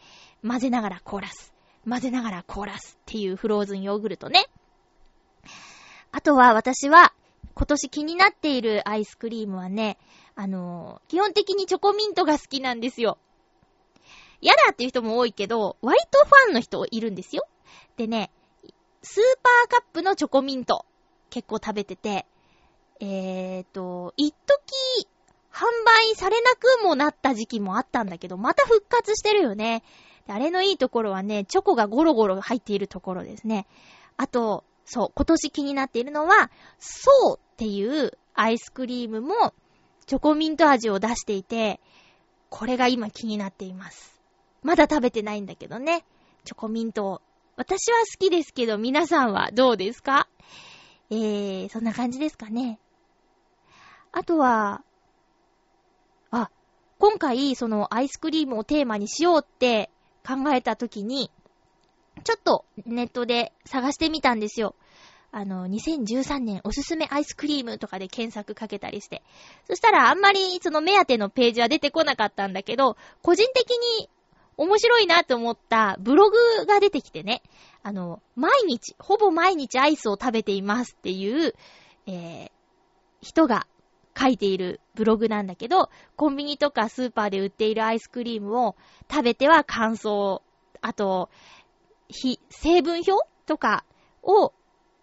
[0.45, 1.53] 混ぜながら凍らす。
[1.87, 4.47] 混ぜながら凍らすっていうフローズンヨーグルトね。
[6.11, 7.13] あとは私は、
[7.55, 9.97] 今年気になっているアイスクリームはね、
[10.35, 13.17] あのー、基本的にチョコミントが好きなんですよ。
[14.41, 17.43] 嫌だっていう人も多いけど、割とファンの人いるんですよ。
[17.97, 18.31] でね、
[19.01, 19.23] スー
[19.69, 20.85] パーカップのチョコミント、
[21.29, 22.25] 結構食べてて、
[23.01, 25.07] えーと、一時、
[25.51, 29.83] 販売されなくもなった時期もあったんだけど、また復活してるよね。
[30.31, 33.67] あれのいいところはね、チョコがゴロゴロ入っているところですね。
[34.17, 39.53] あと、そう、今年気になっているのは、そうっていうアイスクリームも、
[40.05, 41.79] チョコミント味を出していて、
[42.49, 44.19] これが今気になっています。
[44.63, 46.03] まだ食べてないんだけどね。
[46.43, 47.21] チョコミント
[47.55, 50.27] 私は好きですけど、皆さんはどうですか？
[51.11, 52.79] えー、そんな感じですかね。
[54.11, 54.81] あとは、
[56.31, 56.49] あ、
[56.97, 59.91] 今回、そのアイスクリームをテーマにしようって
[60.25, 61.31] 考えた時に、
[62.23, 64.75] ちょっとネットで探してみたんですよ。
[65.31, 69.21] あの、2013年おすすめアイスクリームとかで検索かけたりして。
[69.67, 74.09] そしたらあんまりその目当てのページは出てこなかったんだけど、個人的に
[74.57, 77.43] 面白いなと思ったブログが出てきてね、
[77.83, 81.53] あの、毎日、ほぼ毎日アイスを食べていますっていう、
[82.07, 82.51] えー、
[83.21, 83.67] 人が
[84.17, 88.75] 書いているブログなんだけど、コンビニとかスーパーで売っているアイスクリームを
[89.09, 90.41] 食べては感想、
[90.81, 91.29] あと、
[92.09, 93.11] 非、成分表
[93.45, 93.85] とか
[94.23, 94.53] を、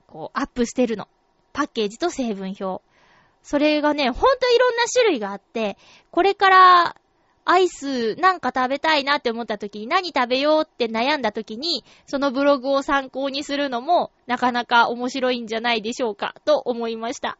[0.06, 1.08] こう、アップしてるの。
[1.52, 2.82] パッケージと成分表。
[3.42, 5.78] それがね、ほんといろんな種類があって、
[6.10, 6.96] これから
[7.48, 17.38] アイスなんか食べたいなって思った時に何食べようって悩んだ時に、そのブログを参考にするのもなかなか面白いんじゃないでしょうかと思いました。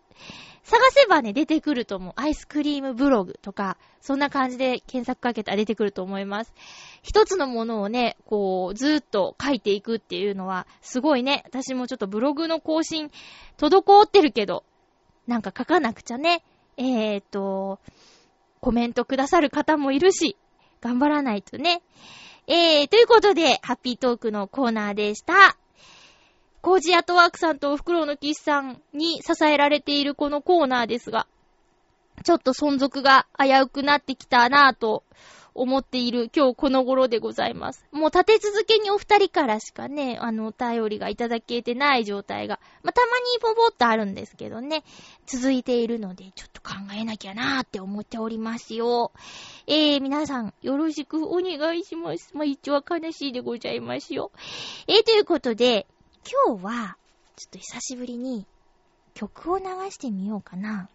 [0.66, 2.12] 探せばね、出てくると思う。
[2.16, 6.52] アイスクリームブログとか、そんな感じで検索かけたら出てくると思います。
[7.04, 11.44] 一つのものをね、こう、ずーっと書いていくっていうのは、すごいね。
[11.46, 13.12] 私もちょっとブログの更新、
[13.58, 14.64] 滞ってるけど、
[15.28, 16.42] なんか書かなくちゃね。
[16.76, 17.78] えーと、
[18.60, 20.36] コメントくださる方もいるし、
[20.80, 21.80] 頑張らないとね。
[22.48, 25.56] えー、ということで、ハッピートークのコーナーでした。
[26.66, 31.28] コージアトワークさんとお袋のキスさんに支えられているこのコーナーですが、
[32.24, 35.04] ちょっと存続が危うくなってきたなぁと
[35.54, 37.86] 思っている今日この頃でございます。
[37.92, 44.82] もう立て続けにお二人からしかね、あの、お便りがいただけてない状態が、まあ、たまにポポッとあるんですけどね、
[45.26, 49.12] 続いているので、ちょっと考えなきゃなーって思っておりますよ。
[49.68, 52.32] えー、皆さん、よろしくお願いします。
[52.34, 54.32] まあ、一応は悲しいでございますよ。
[54.88, 55.86] えー、ということで、
[56.28, 56.96] 今日は、
[57.36, 58.46] ちょっと久しぶりに
[59.14, 60.88] 曲を流してみようかな。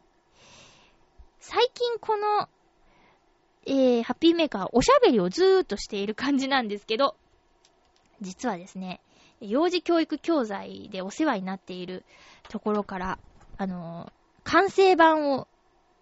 [1.39, 2.49] 最近この、
[3.65, 7.15] えー、ハッピーメーカーおしゃべりをずーっとしている感じなんですけど、
[8.19, 8.99] 実はですね、
[9.39, 12.03] 幼児教育教材でお世話になっている
[12.49, 13.19] ところから、
[13.57, 14.11] あのー、
[14.43, 15.47] 完成版を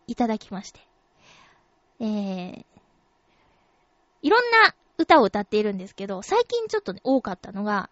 [0.08, 0.80] いただきまして、
[2.00, 2.66] えー、
[4.24, 7.92] いろんな歌を歌っているんですけど、最近ちょっとね、多かったのが、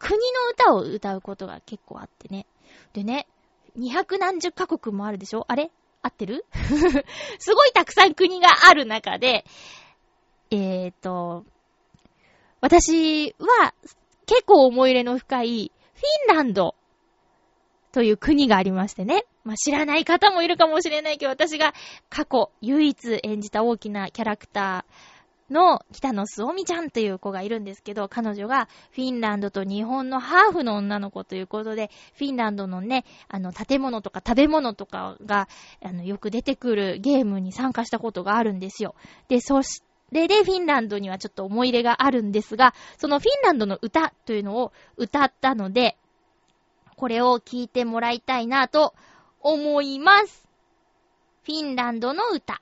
[0.00, 2.46] 国の歌を歌うことが結構あってね。
[2.94, 3.28] でね、
[3.76, 5.44] 二百何十カ国もあるでしょ？
[5.46, 5.70] あれ？
[6.02, 6.44] 合ってる？
[7.38, 9.44] すごいたくさん国がある中で、
[10.50, 11.44] えーと、
[12.60, 13.74] 私は
[14.26, 16.74] 結構思い入れの深いフィンランド
[17.92, 19.26] という国がありましてね。
[19.44, 21.74] まあ、知らない方もいるかもしれないけど、私が
[22.08, 25.09] 過去唯一演じた大きなキャラクター
[25.50, 35.48] の北野すおみちゃんという子がいるんですけど、彼女がフィンランドと日本のハーフの女の子ということで、フィンランドのね、あの、建物とか食べ物とかが、
[35.82, 38.94] あの、よく出てくるゲームに参加したことがあるんですよ。
[39.28, 39.82] で、そし
[40.12, 45.96] れでフィンランドにはちょっと思い入れがあるんですが、そのフィンランドの歌というのを歌ったので、
[46.96, 48.94] これを聞いてもらいたいなと
[49.40, 50.48] 思います。
[51.44, 52.60] フィンランドの歌。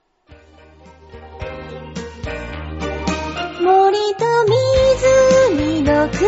[3.69, 6.21] 森と湖の国、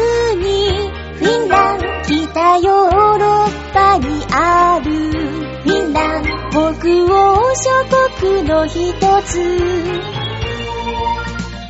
[1.17, 7.17] フィンランド、北ヨーロッパにある、フィンランド、北欧
[7.55, 7.65] 諸
[8.19, 9.41] 国の一つ。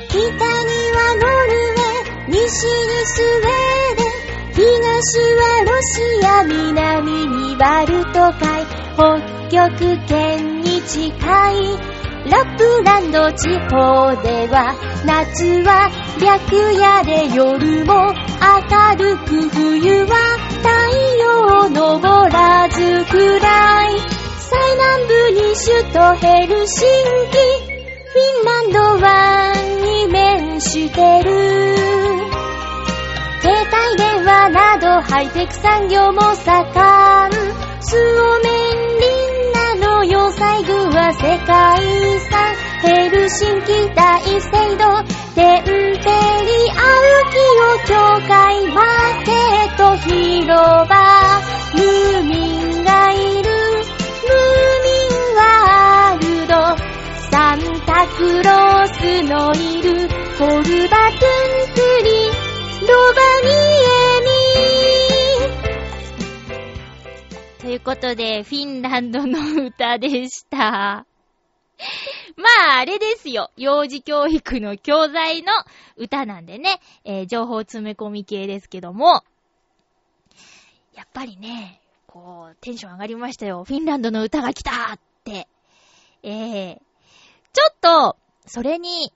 [0.09, 5.95] 北にはノルウェー、西にスウェーデン、東はロシ
[6.27, 9.21] ア、南にバルト海、北
[9.69, 9.79] 極
[10.09, 11.07] 圏に近
[11.53, 14.75] い、ラップランド地方では、
[15.07, 20.17] 夏は白夜で夜も明るく冬は
[20.61, 20.69] 太
[21.17, 24.01] 陽昇らず暗い。
[24.39, 26.89] 最南部に首都ヘルシン
[27.31, 27.39] キ、
[28.09, 31.31] フィンランド湾に面してる。
[33.41, 37.61] 携帯電話などハイテク産業も盛ん。
[37.81, 38.90] スオメンリンナの要塞具
[41.13, 42.55] 世界遺産。
[42.83, 45.03] ヘルシンキ大聖堂。
[45.35, 45.75] テンペリ
[46.71, 47.95] アウキオ教
[48.29, 50.55] 会マーケット広
[50.89, 50.95] 場。
[51.75, 52.35] ムーミ
[52.81, 56.53] ンがいるムーミンワールド。
[57.31, 62.11] サンタクロースのいるコルバトゥンクリ
[62.87, 63.55] ロバニエ
[64.25, 64.30] ミ
[67.71, 70.59] ということで、フィンランドの歌でした。
[70.59, 71.07] ま
[72.69, 73.53] あ、あれですよ。
[73.57, 75.53] 幼児教育の教材の
[75.97, 79.23] 歌なんでね、えー、情報詰め込み系ですけども、
[80.95, 83.63] やっぱりね、こう、テンション上がりましたよ。
[83.63, 85.47] フィンランドの歌が来たって。
[86.25, 86.77] ええー、
[87.53, 89.13] ちょっと、それに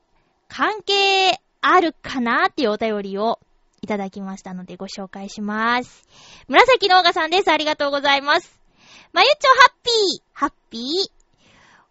[0.47, 3.41] 関係あるかなっていうお便りを
[3.85, 6.09] いただきましたのでご紹介します。
[6.49, 7.51] 紫のオガさんです。
[7.51, 8.59] ありがとうございます。
[9.13, 11.25] まゆちょハッピーハッピー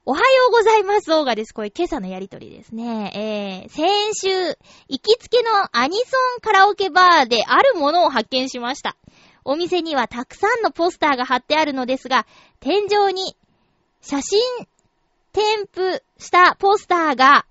[0.06, 1.14] おはようございます。
[1.14, 1.54] オーガです。
[1.54, 3.64] これ今朝のやりとりですね。
[3.64, 4.58] えー、先週、
[4.90, 8.98] 行きつけのアニソンカラオケバーであるものを発見しました。
[9.46, 12.26] お店にはたくさんのポスターが貼ってあるのですが、
[12.60, 13.38] 天井に
[14.02, 14.42] 写真
[15.32, 17.46] 添付したポスターが、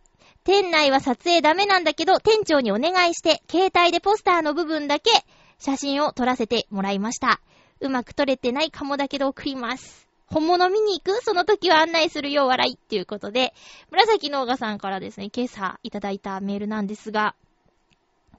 [0.45, 5.11] 店内は撮影ダメなんだけど、店長にお願いして、携帯でポスターの部分だけ
[5.59, 7.41] 写真を撮らせてもらいました。
[7.81, 10.09] うまく撮れてないかもだけど送ります。
[10.27, 11.23] 本物見に行く？
[11.23, 12.75] その時は案内するよ、笑い。
[12.75, 13.55] っていうことで、
[13.91, 17.35] 紫のオガさんからですね、今朝いただいたメールなんですが、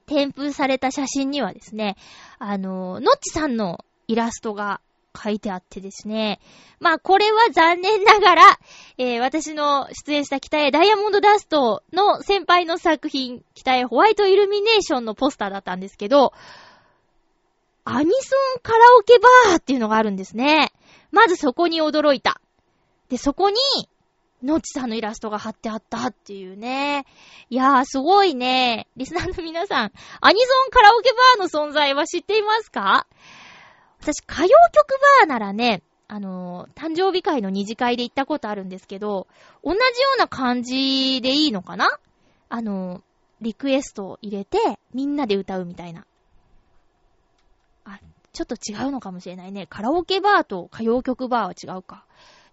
[0.06, 1.96] 添付された写真にはですね、
[2.40, 4.82] あの、のっちさんのイラストが
[5.16, 6.40] 書いてあってですね。
[6.80, 8.42] まあ、これは残念ながら、
[8.98, 16.34] えー、私の出演した北へダイヤモンドダストの先輩の作品、北へホワイトイルミネーションのポスターだったんですけど、
[17.86, 20.72] アニソンカラオケバーっていうのがあるんですね。
[21.12, 22.42] まずそこに驚いた。
[23.10, 23.58] で、そこに、
[24.42, 27.06] のっちさんのイラストが貼ってあったっていうね。
[27.50, 28.88] いやー、すごいね。
[28.98, 33.08] リスナーの皆さん、アニソンカラオケバーの存在は知っていますか？
[34.04, 39.28] 私、歌謡曲バーならね、あのー、誕生日会の二次会で行ったことあるんですけど、
[39.64, 39.84] 同じよ
[40.18, 41.88] うな感じでいいのかな？
[42.50, 43.02] あのー、
[43.40, 44.58] リクエストを入れて、
[44.94, 46.06] みんなで歌うみたいな。
[47.86, 48.02] あ、
[48.34, 49.68] ちょっと違うのかもしれないね。
[49.68, 52.04] カラオケバーと歌謡曲バーは違うか。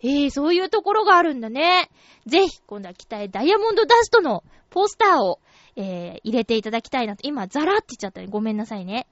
[0.03, 1.91] ええー、そういうところがあるんだね。
[2.27, 5.41] ぜひ、今度は期待ダイヤモンドダストのポスターを、
[5.75, 7.23] えー、入れていただきたいなと。
[7.27, 8.29] 今、ザラって言っちゃったね。
[8.29, 9.09] ごめんなさいね。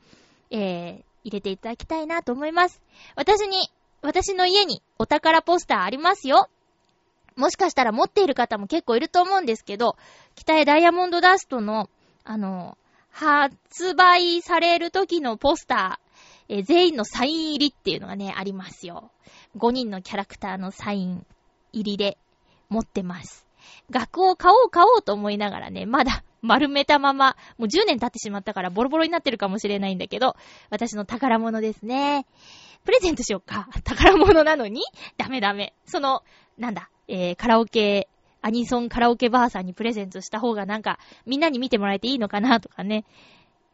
[0.51, 2.83] えー、入れていただきたいなと思います。
[3.15, 3.71] 私に、
[4.03, 6.49] 私の家にお宝ポスターありますよ。
[7.37, 9.97] もしかしたら持っている方も結構いると思うんですけど、
[10.35, 11.89] 北へダイヤモンドダストの、
[12.25, 12.77] あの、
[13.11, 19.11] 発売される時のポスター、え、全員のサイン入りっていうのがね、ありますよ。
[19.57, 21.27] 5人のキャラクターのサイン
[21.73, 22.19] 入りで
[22.69, 23.47] 持ってます。
[23.91, 30.37] 額を買おう買おうと思いながらね、まだ丸めたまま、もう10年経ってしまったからボロボロになってるかもしれないんだけど、
[30.71, 32.27] 私の宝物ですね。
[32.85, 33.69] プレゼントしよっか。
[33.85, 34.83] 宝物なのに
[35.17, 35.75] ダメダメ。
[35.87, 36.23] その、
[36.57, 38.09] なんだ、えー、カラオケ、
[38.41, 43.05] アニソンカラオケバーさんにプレゼントした方がなんか、みんなに見てもらえていいのかなとかね。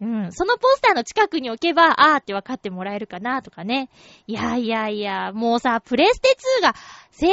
[0.01, 0.33] うん。
[0.33, 3.91] そのポスターの近くに置けば、あーって分かってもらえるかなとかね。
[4.27, 6.75] いやいやいや、もうさ、プレステ2が
[7.11, 7.33] 製造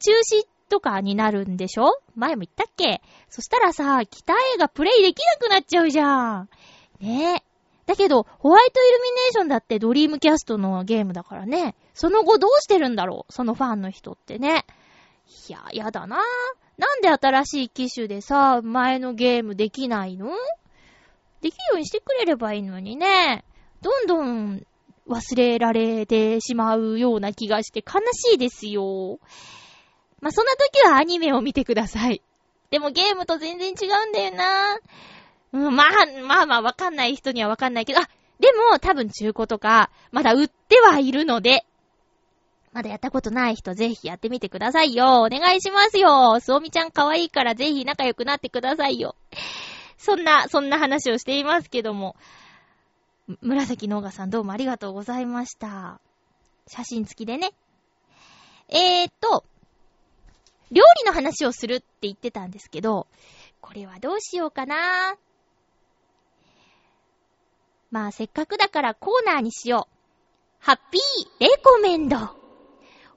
[0.00, 1.98] 中止とかになるんでしょ？
[2.14, 3.00] 前も言ったっけ？
[3.28, 6.48] そしたらさ、北映画プレイできなくなっちゃうじゃん。
[7.00, 7.42] ねえ。
[7.86, 11.76] だけど、ホワイトイルミネーションだってドリームキャストのゲームだからね。
[11.94, 13.32] その後どうしてるんだろう？
[13.32, 14.64] そのファンの人ってね。
[15.48, 16.18] いや、やだな
[16.78, 20.30] なんで新しい機種でさ、前のゲームできないの？
[21.40, 23.44] できるようにしてくれればいいのにね。
[23.82, 24.66] どんどん
[25.08, 29.20] 忘れられてしまうような気がして悲しいですよ。
[30.20, 32.22] まあ、そんな時はアニメを見てください。
[32.70, 34.78] でもゲームと全然違うんだよな
[35.52, 35.86] うん、まあ、
[36.26, 38.08] まあまあわかんない人にはわかんないけど、あ、
[38.40, 41.64] でも多分中古とか、まだ売ってはいるので、
[42.72, 45.22] まだやったことない人ぜひやってみてくださいよ。
[45.22, 46.38] お願いしますよ。
[46.40, 49.16] すおみちゃん可愛いからぜひ仲良くなってくださいよ。
[49.96, 52.16] そんな、そんな話をしていますけども。
[53.40, 56.00] 紫のうがさんどうもありがとうございました。
[56.68, 57.52] 写真付きでね。
[58.68, 59.44] えーっと、
[60.70, 63.06] 料理の話をするって言ってたんですけど、
[63.60, 65.16] これはどうしようかな
[67.90, 69.96] まあせっかくだからコーナーにしよう。
[70.58, 72.16] ハッピーレコメンド。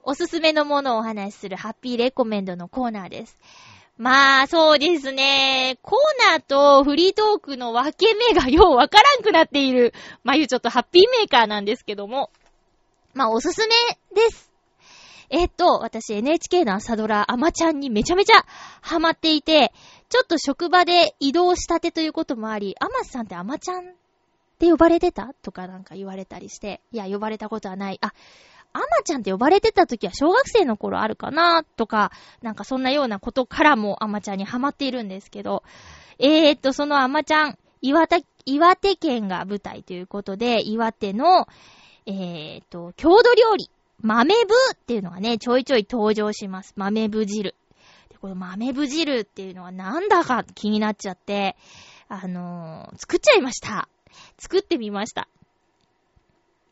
[0.02, 3.36] おすすめのものをお話しするハッピーレコメンドのコーナーです。
[3.98, 5.78] まあ、そうですね。
[5.82, 5.98] コー
[6.32, 9.92] ナーとフリートークの分け目が ようわからんくなっている、
[10.24, 12.30] まゆちょっとハッピーメーカーなんですけども。
[13.12, 13.74] まあ、おすすめ
[14.14, 14.49] です。
[15.30, 18.44] えっと、私 NHK の朝ドラ、アマちゃんにめちゃめちゃ
[18.80, 19.72] ハマっていて、
[20.08, 23.92] ちょっと職場で移動したてということもあり、アマさんってアマちゃんっ
[24.58, 25.32] て呼ばれてた？
[25.42, 27.98] とかなんか言われたりして、いや、呼ばれたことはない。
[28.02, 28.12] あ、
[28.72, 31.62] アマちゃんって呼ばれてた時は小学生の頃あるかな？
[31.62, 32.10] とか、
[32.42, 35.62] なんかそんなようなことからもアマちゃんにハマっているんですけど、
[36.18, 41.46] えー、っと、そのアマちゃん、岩手、岩手県が舞台ということで、岩手の、
[42.06, 43.70] えー、っと、郷土料理、
[44.02, 46.72] 豆部っていうのがね、ちょいちょい登場します。
[46.76, 47.54] 豆部汁。
[48.10, 51.56] で、この豆部汁っていうのはなんだか気になっちゃって、
[52.08, 53.88] あのー、作っちゃいました。
[54.38, 55.28] 作ってみました。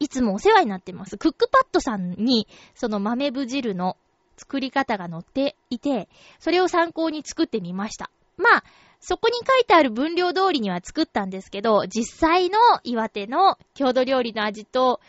[0.01, 1.17] いつもお世話になってます。
[1.17, 3.97] クックパッドさんに、その豆部汁の
[4.37, 6.09] 作り方が載っていて、
[6.39, 8.11] それを参考に作ってみました。
[8.37, 8.65] まあ、
[9.01, 15.01] そこに書いてある分量通りには作ったんですけど、実際の岩手の郷土料理の味と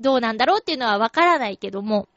[0.00, 2.08] どうなんだろうっていうのはわからないけども、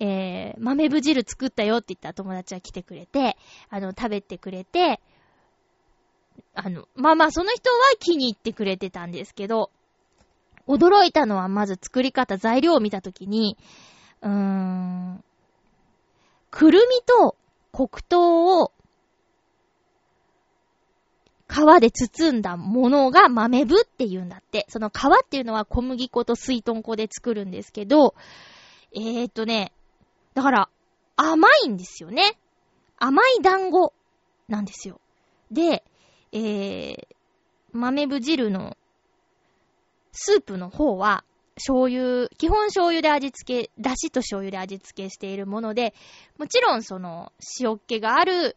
[0.00, 3.36] えー、豆ぶ汁作ったよって言った友達が来てくれて、
[3.70, 5.00] あの、食べてくれて、
[6.54, 9.70] あの、まあまあその人は気に入ってくれてたんですけど、
[10.66, 13.56] 驚いたのはまず作り方、材料を見たときに、
[14.22, 15.24] うーん、
[16.50, 17.36] くるみと
[17.72, 18.72] 黒糖を
[21.54, 24.66] 皮で包んだものが豆部って言うんだって。
[24.68, 28.14] その皮っていうのは小麦粉と水豚粉で作るんですけど、
[28.92, 29.72] えーっとね、
[30.34, 30.68] だから
[31.16, 32.36] 甘いんですよね。
[32.98, 33.92] 甘い団子
[34.48, 35.00] なんですよ。
[35.52, 35.84] で、
[36.32, 37.06] えー、
[37.72, 38.76] 豆部汁の
[40.10, 41.24] スープの方は
[41.54, 45.94] 醤油、基本醤油で味付け、だしと醤油で味付けしているもので、
[46.36, 48.56] もちろんその塩っ気がある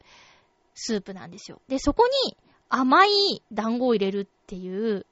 [0.74, 1.62] スープなんですよ。
[1.68, 2.38] で、そこに
[2.70, 5.05] 甘い団子を入れるっていう、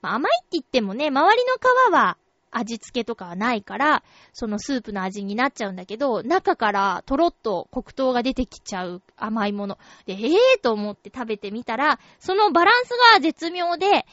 [0.00, 1.54] まあ、甘いって言ってもね、周りの
[1.90, 2.16] 皮は
[2.52, 4.02] 味付けとかはないから、
[4.32, 9.78] そのスープの味になっちゃうんだけど、中からとろっと黒糖が出てきちゃう甘いもの。
[10.06, 14.06] で、ええー、と思って食べてみたら、そのバランスが絶妙で、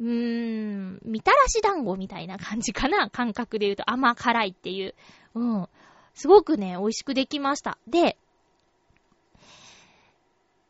[0.00, 4.94] うーん、みたらし団子みたいな感じかな感覚で言うと甘辛いっていう。
[5.34, 5.68] うん。
[6.14, 7.78] すごくね、美味しくできました。
[7.86, 8.18] で、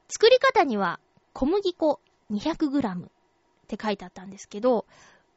[0.08, 1.00] 作り方には
[1.32, 1.98] 小麦粉
[2.30, 3.08] 200g っ
[3.68, 4.86] て書いてあったんですけど、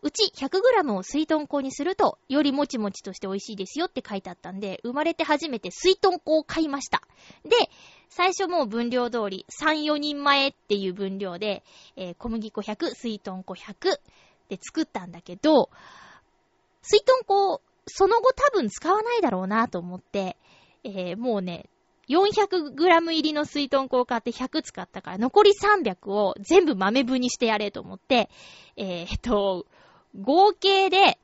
[0.01, 7.01] うち 100g を水豚粉にすると、よりもちもちとして美味しいですよって書いてあったんで、生まれて初めて水豚粉を買いました。
[7.43, 7.55] で、
[8.09, 11.63] 最初もう分量通り、3、4人前っていう分量で、
[11.95, 13.99] えー、小麦粉100、水豚粉100
[14.49, 15.71] で作ったんだけど、
[16.83, 20.37] 水豚粉、その後多分使わないだろうなと思って、
[20.83, 21.67] えー、もうね、
[22.07, 28.29] 400g 入りの水豚粉を買って100使ったから、残り300を全部豆分にしてやれと思って、
[28.77, 29.65] えー、っと、
[30.19, 31.19] 合計で、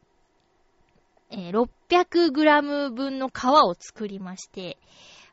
[1.29, 4.77] えー、600g 分の皮を作りまして、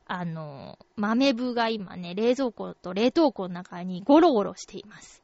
[0.06, 5.22] あの、豆部が今ね、冷蔵庫と冷凍庫の中にゴロゴロしています。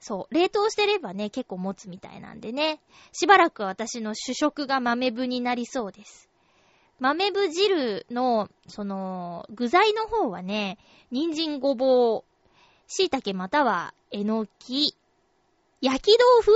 [0.00, 0.34] そう。
[0.34, 2.80] 冷凍してればね、結構持つみたいなんでね。
[3.12, 6.28] しばらく私の主食が豆部になりそうです。
[6.98, 10.78] 豆部汁の、その、具材の方はね、
[11.10, 12.24] 人参ごぼう、
[12.86, 14.96] 椎茸またはえのき、
[15.80, 16.52] 焼き豆腐、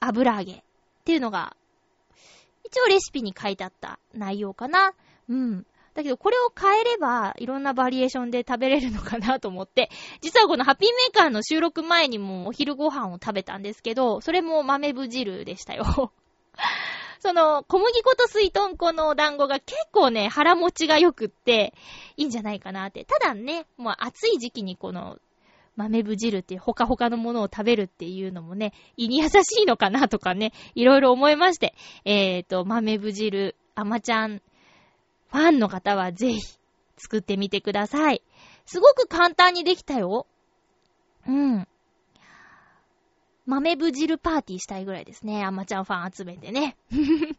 [0.00, 0.62] 油揚げっ
[1.04, 1.56] ていうのが、
[2.64, 4.94] 一応レシピに書いてあった内容かな。
[5.28, 5.66] うん。
[5.94, 9.90] だけどこれを変えれば、いろんなバリエーションで食べれるのかなと思って、
[10.22, 16.12] 実はこのハッピーメーカーの収録前にもお昼ご飯を食べたんですけど、それも豆ぶ汁でしたよ。
[17.22, 21.72] その、小麦粉と水豚粉の団子が結構ね、腹持ちが良くって、
[22.16, 23.04] いいんじゃないかなって。
[23.04, 25.18] ただね、もう暑い時期にこの、
[25.76, 34.42] 豆ぶ汁ってほかほかのものを食べるっていうのもね、胃に優しいのかなとかね、いろいろ思いまして、えーと、豆ぶ汁、甘ちゃん、
[35.30, 36.40] ファンの方はぜひ
[36.96, 38.20] 作ってみてください。
[38.66, 40.26] すごく簡単にできたよ。
[41.28, 41.68] うん。
[43.46, 45.44] 豆ぶ汁パーティーしたいぐらいですね。
[45.44, 46.76] アマちゃんファン集めてね。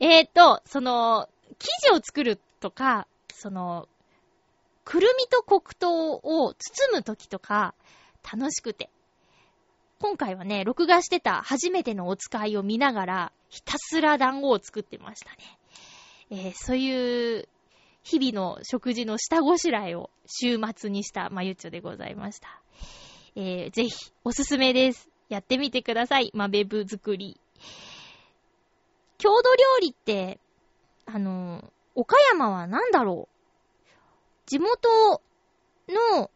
[0.00, 3.88] えっと、その、生地を作るとか、その、
[4.84, 7.74] くるみと黒糖を包むときとか、
[8.30, 8.90] 楽しくて。
[10.00, 15.58] 今回はね、録画してた初めてのお使いを見ながら、ひたすら団子を作ってましたね。
[16.30, 17.48] えー、そういう
[18.02, 22.60] 日々の食事の下ごしらえを週末にしたまゆっちょでございました。
[23.36, 23.90] えー、ぜひ、
[24.24, 25.08] おすすめです。
[25.28, 26.30] やってみてください。
[26.34, 27.40] 豆部作り。
[29.18, 30.40] 郷土料理って、
[31.06, 33.34] あの、岡山は何だろう？
[34.46, 35.20] 地元
[35.88, 36.30] の、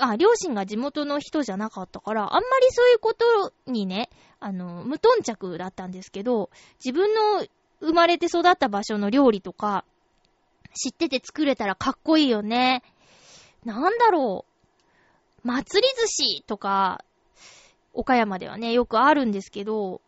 [0.00, 4.10] あ、両親が地元の人じゃなかったから、あんまりそういうことにね、
[4.40, 6.50] あの、無頓着だったんですけど、
[6.84, 7.46] 自分の
[7.80, 9.84] 生まれて育った場所の料理とか、
[10.74, 12.82] 知ってて作れたらかっこいいよね。
[13.64, 14.51] なんだろう？
[15.42, 17.04] 祭り寿司とか、
[17.92, 20.00] 岡山ではね、よくあるんですけど、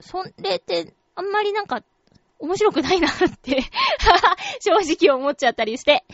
[0.00, 1.82] それって、あんまりなんか、
[2.38, 3.62] 面白くないなって
[4.60, 6.04] 正直思っちゃったりして。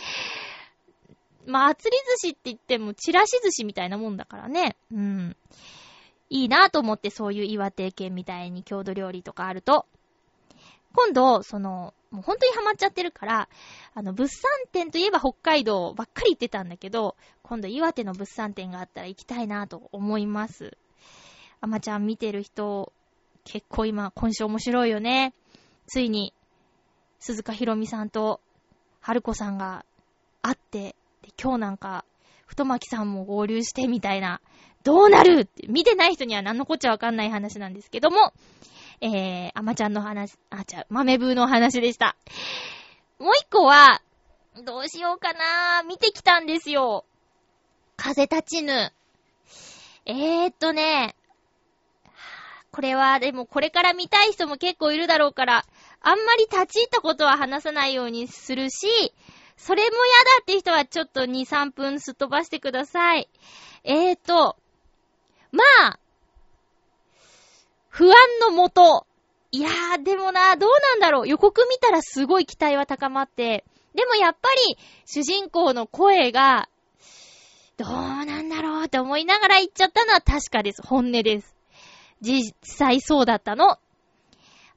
[1.45, 4.77] 祭り寿司って言っても、チラシ寿司みたいなもんだからね。
[4.93, 5.37] うん。
[6.31, 9.87] いいなと思って、そういう岩手県みたいに郷土料理とかあると。
[10.95, 13.49] 今度、その、もう本当にハマっちゃってるから、
[13.95, 20.77] あの、物産展といえば北海道ばっかり行ってたんだけど、今度岩手の物産展があったら行きたいなと思います。
[21.63, 22.93] あまちゃん見てる人、
[23.45, 25.33] 結構今、今週面白いよね。
[25.87, 26.35] ついに、
[27.19, 28.41] 鈴鹿ひろみさんと、
[29.01, 29.85] 春子さんが
[30.43, 32.05] 会って、で、今日なんか、
[32.47, 34.43] 太巻さんも合流してみたいな、
[34.85, 38.33] どうなるって見てない人には何のこっちゃわかんない話なんですけども、
[39.05, 42.17] えー、あまちゃんの話、あ、ちゃう、豆ブーの話でした。
[43.19, 44.01] もう一個は、
[44.65, 47.05] どうしようかな見てきたんですよ。
[47.97, 48.93] 風立ちぬ。
[50.07, 51.17] えーっとね、
[52.71, 55.65] これはでもこれから見たい人も結構いるだろうから、
[56.01, 59.13] あんまり立ち入ったことは話さないようにするし、
[59.57, 63.29] それも嫌だって人はちょっと2、3分すっ飛ばしてください。
[63.83, 64.57] えーと、
[65.51, 65.99] まあ、
[67.93, 69.07] 不安のもと。
[69.51, 71.29] いやー、でもな、どうなんだろう。
[71.29, 73.65] 予告見たらすごい期待は高まって。
[73.95, 76.71] でもやっぱり、主人公の声が、
[77.77, 80.81] どうなんだろうって思いながら言っちゃったのは確かです。
[80.83, 81.55] 本音です。
[82.23, 83.79] 実際そうだったの。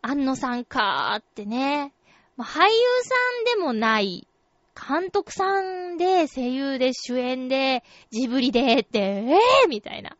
[0.01, 1.93] 安野さんかーってね。
[2.38, 2.70] 俳優
[3.01, 4.28] さんでもない、
[4.76, 10.18] 監督さんで、声優で、主演で、ジブリでって、えーみたいな。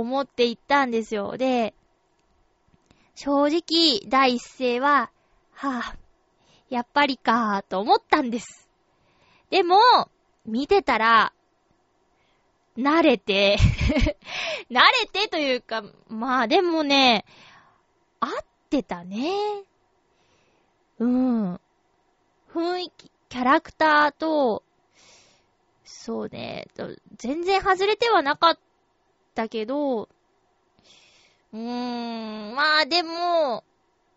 [0.00, 1.36] 思って行ったんですよ。
[1.36, 1.74] で、
[3.14, 5.10] 正直、第一声は、
[5.52, 5.96] はぁ、あ、
[6.68, 8.68] やっぱりかーと思ったんです。
[9.50, 9.78] でも、
[10.44, 11.32] 見てたら、
[12.76, 13.56] 慣れて
[14.68, 17.24] 慣れてというか、まあでもね、
[18.18, 18.30] 合っ
[18.68, 19.30] てたね。
[20.98, 21.60] うん。
[22.52, 24.64] 雰囲気、キャラクターと、
[25.84, 26.66] そうね、
[27.16, 28.58] 全然外れてはなかっ
[29.34, 30.08] ったけど、
[31.52, 33.64] うーん、まあでも、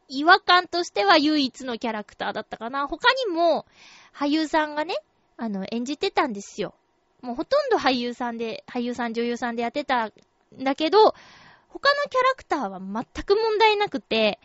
[0.07, 2.87] 違和感としては唯一のキャラクターだったかな。
[2.87, 3.65] 他にも、
[4.15, 4.95] 俳優さんがね、
[5.35, 6.75] あの、演じてたんですよ。
[7.21, 10.13] もうほとんど俳優さんで、俳優さん、女優さんでやってたん
[10.59, 10.99] だけど、
[11.67, 14.39] 他のキャラクターは全く問題なくて、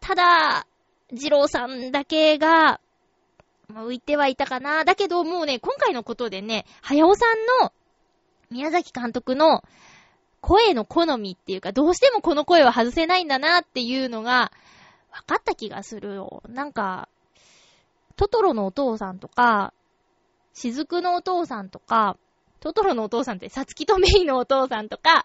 [0.00, 0.66] ただ、
[1.12, 2.80] 二郎さんだけが、
[3.68, 4.84] 浮いてはいたかな。
[4.84, 7.72] だけどもうね、今回のことでね、早尾さんの、
[8.50, 9.62] 宮崎監督の
[10.40, 14.52] 声の好みっていうか、どうしてもこの声は外せないんだなっていうのが、
[15.12, 16.42] 分かった気がするよ。
[16.48, 17.08] なんか、
[18.16, 19.72] トトロのお父さんとか、
[20.52, 22.16] 雫のお父さんとか、
[22.60, 25.24] トトロのお父さんって、さつきとメイのお父さんとか、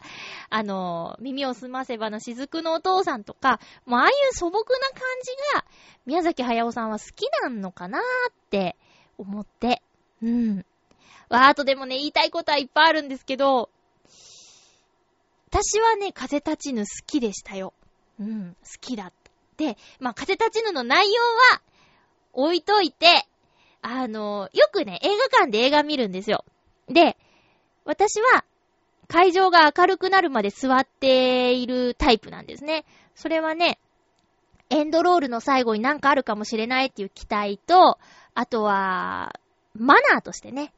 [0.50, 5.66] あの、耳をすませばの雫のお父さんとか、もうああいう素朴な感じが、
[6.06, 8.78] 宮崎駿さんは好きなのかなーって
[9.18, 9.82] 思って。
[10.24, 10.66] うん。
[11.30, 13.70] わーとでもね、言いたいことはいっぱいあるんですけど、
[15.50, 17.74] 私はね、風立ちぬ好きでしたよ。
[18.20, 19.32] うん、好きだった。
[19.58, 21.22] で、まあ、風立ちぬの内容
[21.54, 21.62] は、
[22.34, 23.26] 置いといて、
[23.82, 26.44] あの、よくね、映画館で映画見るんですよ。
[26.90, 27.18] で、
[27.86, 28.44] 私は、
[29.08, 32.84] 会場が明るくなるまで座っているタイプなんですね。
[33.14, 33.80] それはね、
[34.70, 38.00] エンドロールの最後になんかあるかもしれないっていう期待と、
[38.34, 39.40] あとは、
[39.76, 40.74] マナーとしてね、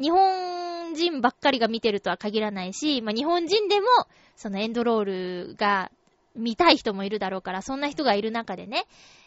[0.00, 3.86] 日本人ばっかりが見てるとは限らないし、まあ、日本人でも、
[4.36, 5.90] そのエンドロールが
[6.34, 8.86] 見たい人もいるだろうから、そんな人がいる中でね、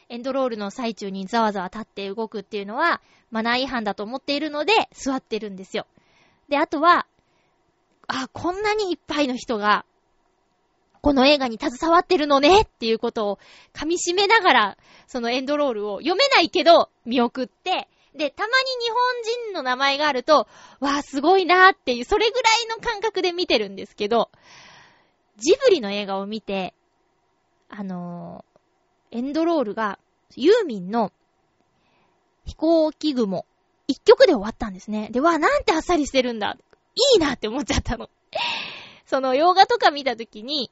[0.10, 3.02] エンドロールの最中にざわざわ立って動くっていうのは、
[3.32, 5.86] マナー違反だと思っているので、座ってるんですよ。
[6.50, 7.08] で、あとは、
[8.08, 9.86] あ、こんなにいっぱいの人が、
[11.02, 13.40] この映画に携わってるのねっていうことを
[13.74, 17.88] 噛み締めながら、そのエンドロールを読めないけど見送って、
[18.18, 19.00] で、たまに日本
[19.50, 20.48] 人の名前があると、
[20.80, 24.30] わあ、すごいなーっていう、それぐらいの感覚で見てるんですけど、
[25.38, 26.74] ジブリの映画を見て、
[27.70, 30.00] あのー、エンドロールが、
[30.36, 31.12] ユーミンの
[32.46, 33.46] 飛行機雲
[33.88, 35.10] 一曲で終わったんですね。
[35.12, 36.58] で、わ、なんてあっさりしてるんだ。
[37.16, 38.10] いいなって思っちゃったの。
[39.06, 40.70] その洋画とか見たときに、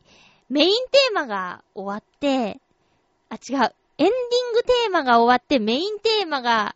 [0.49, 2.59] メインテーマが終わって、
[3.29, 3.75] あ、違う。
[3.97, 6.75] エンディングテーマが終わって、メインテーマが、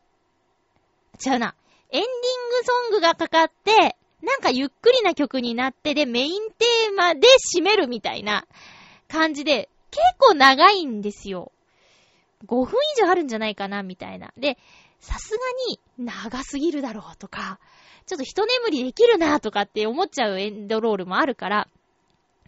[1.26, 1.56] 違うな。
[1.92, 7.22] エンディングソングがかかって、なんかゆっくりな曲になって、で、メインテーマで
[7.56, 8.46] 締めるみたいな
[9.08, 11.52] 感じで、結構長いんですよ。
[12.46, 14.34] 5分以上あるんじゃないかな、みたいな。
[14.38, 14.58] で、
[15.00, 15.40] さすが
[15.70, 17.60] に長すぎるだろうとか、
[18.06, 21.68] ちょっと一眠りできるなとかって思っちゃうエンドロールもあるから、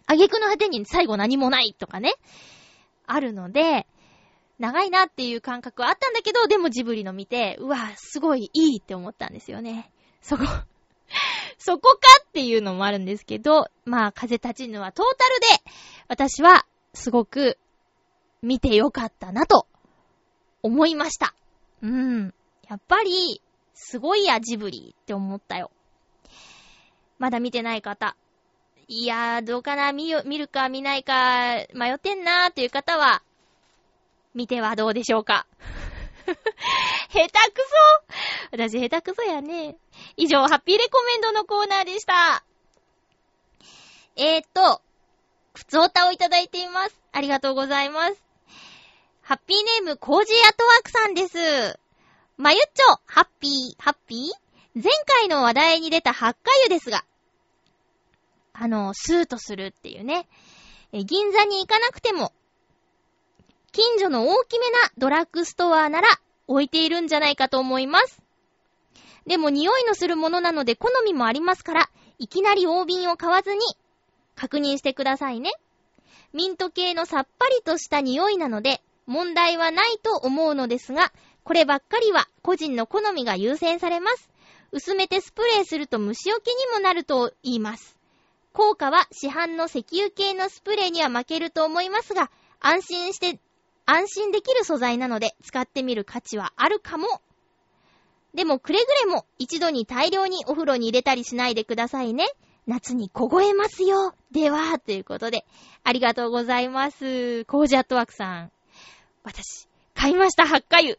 [0.06, 2.14] あげくの果てに最後何もないとかね、
[3.06, 3.86] あるので、
[4.62, 9.90] 長いなっていう感覚はあったんだけど、でもジブリの見て、うわ、すごいいいって思ったんですよね。
[10.20, 10.44] そこ
[11.58, 15.72] そこかっていうのもあるんですけど、まあ、風立ちぬはトータルで、
[16.06, 17.58] 私はすごく
[18.40, 19.66] 見てよかったなと
[20.62, 21.34] 思いました。
[21.82, 22.32] うん。
[22.68, 23.42] やっぱり、
[23.74, 25.72] すごいや、ジブリって思ったよ。
[27.18, 28.16] まだ見てない方。
[28.86, 33.24] いやー、どうかな見、見るか見ないか迷ってんなーっていう方は、
[34.34, 35.46] 見てはどうでしょうか。
[37.12, 38.16] 下手くそ
[38.52, 39.76] 私下手くそやね。
[40.16, 42.44] 以上、ハッピーレコメンドのコーナーでした。
[44.16, 44.82] えーと、
[45.54, 47.00] 普通歌をいただいています。
[47.12, 48.22] ありがとうございます。
[49.22, 51.78] ハッピーネーム、コージーアトワークさんです。
[52.36, 54.42] まゆっちょ、ハッピー、ハッピー？
[54.74, 57.04] 前回の話題に出たハッカユですが、
[58.54, 60.26] あの、スーとするっていうね、
[60.92, 62.32] 銀座に行かなくても、
[63.72, 66.08] 近所の大きめなドラッグストアなら
[66.46, 68.20] 置いているんじゃないかと思います。
[69.26, 73.60] でも匂いのするものなので好みもありますから、いきなり大瓶を買わずに
[74.36, 75.52] 確認してくださいね。
[76.34, 81.12] ミント系のさっぱりとした匂いなので、問題はないと思うのですが、
[81.42, 84.30] こればっかりは個人の好みが優先されます。
[84.70, 87.96] 薄めてスプレーすると虫除けにもなると言います。
[88.52, 93.40] 効果は市販の石油系のスプレーには負けると思いますが、安心して、
[93.84, 97.06] 安心できる素材なので使ってみる価値はあるかも。
[98.34, 102.26] でもくれぐれも一度に大量にお風呂に入れたりしないでくださいね。
[102.66, 104.14] 夏に凍えますよ。
[104.30, 105.44] では、ということで、
[105.82, 107.44] ありがとうございます。
[107.46, 108.52] コージアットワークさん。
[109.24, 110.98] 私、買いました、八花湯。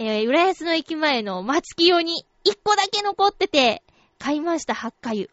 [0.00, 3.82] えー、浦安の駅前の松木用に一個だけ残ってて、
[4.18, 5.30] 買いました、八花湯。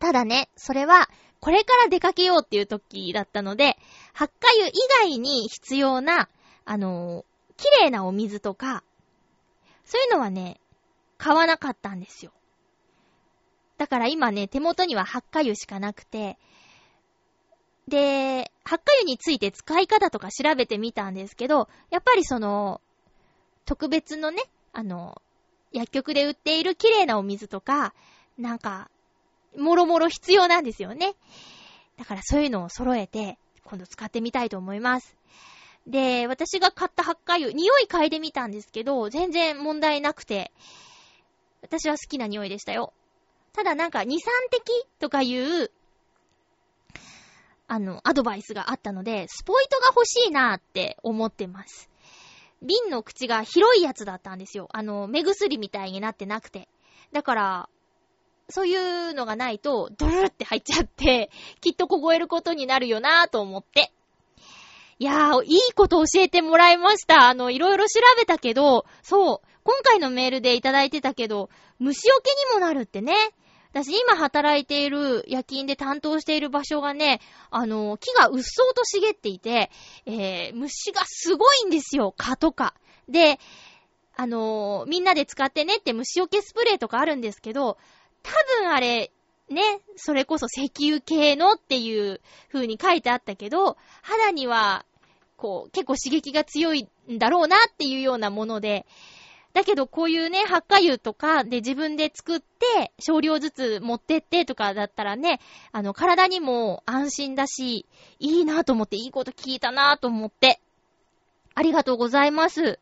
[0.00, 1.08] ただね、それは、
[1.40, 3.76] これから出かけようっていう時だったので、
[4.12, 4.72] 八花湯以
[5.02, 6.28] 外に必要な、
[6.64, 7.24] あのー、
[7.56, 8.82] 綺麗なお水とか、
[9.84, 10.60] そういうのはね、
[11.16, 12.32] 買わなかったんですよ。
[13.78, 16.36] だから今ね、手元には八花湯しかなくて、
[17.88, 22.82] で、ハッカ油について使い方とか調べてみたんですけど、やっぱりその、
[23.64, 25.22] 特別のね、あの、
[25.72, 27.94] 薬局で売っている綺麗なお水とか、
[28.36, 28.90] なんか、
[29.56, 31.14] もろもろ必要なんですよね。
[31.96, 35.16] だからそういうのを揃えて、今度使ってみたいと思います。
[35.86, 40.52] で、私が買ったハッカ油、匂い嗅いでみたんですけど、全然問題なくて、
[41.62, 42.92] 私は好きな匂いでしたよ。
[43.52, 45.70] ただなんか、二酸的とかいう、
[47.66, 51.90] あの、アドバイスがあったので、スポイトが欲しいなーって思ってます。
[52.62, 54.68] 瓶の口が広いやつだったんですよ。
[54.72, 56.68] あの、目薬みたいになってなくて。
[57.12, 57.68] だから、
[58.50, 61.30] そういうのがないと、ドルって入っちゃって、
[61.60, 63.92] きっと凍えることになるよなぁと思って。
[64.98, 67.28] いやー、いいこと教えてもらいました。
[67.28, 73.14] あの、いろいろ調べたけど、そう、今回のメールでいただいてたけど、虫除けにもなるってね。
[73.70, 77.20] 私今働いている夜勤で担当している場所がね、
[77.50, 79.70] あの、木がうっそうと茂っていて、
[80.06, 82.74] えー、虫がすごいんですよ、蚊とか。
[83.08, 83.38] で、
[84.20, 87.78] あのみんなで使ってねって虫除けスプレーとかあるんですけど、
[88.22, 89.10] 多分あれ、
[89.48, 89.62] ね、
[89.96, 92.20] それこそ石油系のっていう
[92.52, 94.84] 風に書いてあったけど、肌には、
[95.36, 98.86] こう、結構刺激が強いんだろうなっていうようなもので、
[99.54, 105.40] だけどこういうね、発火油とかで自分で作って、少量ずつ持ってってとかだったらね、
[105.72, 107.86] あの、体にも安心だし、
[108.18, 110.60] いいなと思って、いいこと聞いたなと思って。
[111.54, 112.78] ありがとうございます。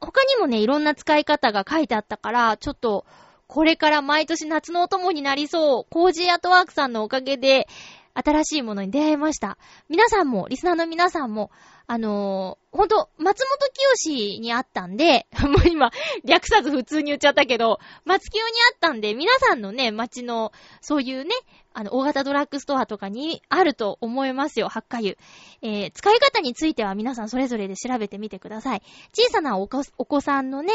[0.00, 3.06] 他にもね、いろんな使い方が書いてあったから、ちょっと、
[3.52, 7.68] これから毎年夏のお供になりそう、コージーアートワークさんのおかげで、
[8.14, 9.58] 新しいものに出会いました。
[9.90, 11.50] 皆さんも、リスナーの皆さんも、
[11.86, 15.90] あのー、ほんと、松本清にあったんで、 もう今、
[16.24, 21.34] 略さず普通に言っちゃったけど、松清にあったんで、皆さんのね、街の、そういうね、
[21.74, 25.16] あの、大型ドラッグストアとかにあると思いますよ、発火油。
[25.60, 28.82] えー、使い方については皆さんそれぞれで調べてみてください。
[29.12, 30.72] 小さなお子さんのね、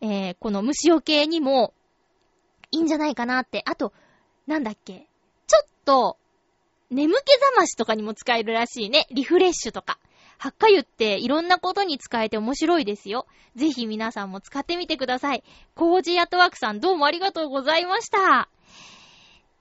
[0.00, 1.74] えー、この虫除けにも、
[2.72, 3.62] いいんじゃないかなって。
[3.66, 3.92] あと、
[4.46, 5.06] なんだっけ。
[5.46, 6.16] ちょっと、
[6.90, 9.06] 眠気覚ましとかにも使えるらしいね。
[9.10, 9.98] リフレッシュとか。
[10.38, 13.26] 発火油っていろんなことに使えて面白いですよ。
[13.56, 15.44] ぜひ皆さんも使ってみてください。
[15.74, 18.48] コージーアトワークさんどうもありがとうございました。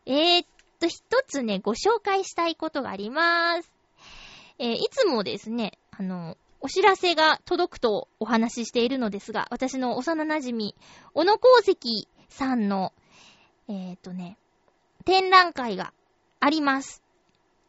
[0.05, 0.47] えー、っ
[0.79, 3.69] と、一つね、ご紹介したいことがあります。
[4.57, 10.75] えー、いつもですね、あの、お知らせが届くとお話ししているのですが、私の幼馴染み、
[11.13, 12.93] 小野功石さんの
[13.69, 14.35] えっ、ー、とね、
[15.05, 15.93] 展覧会が
[16.39, 17.03] あります。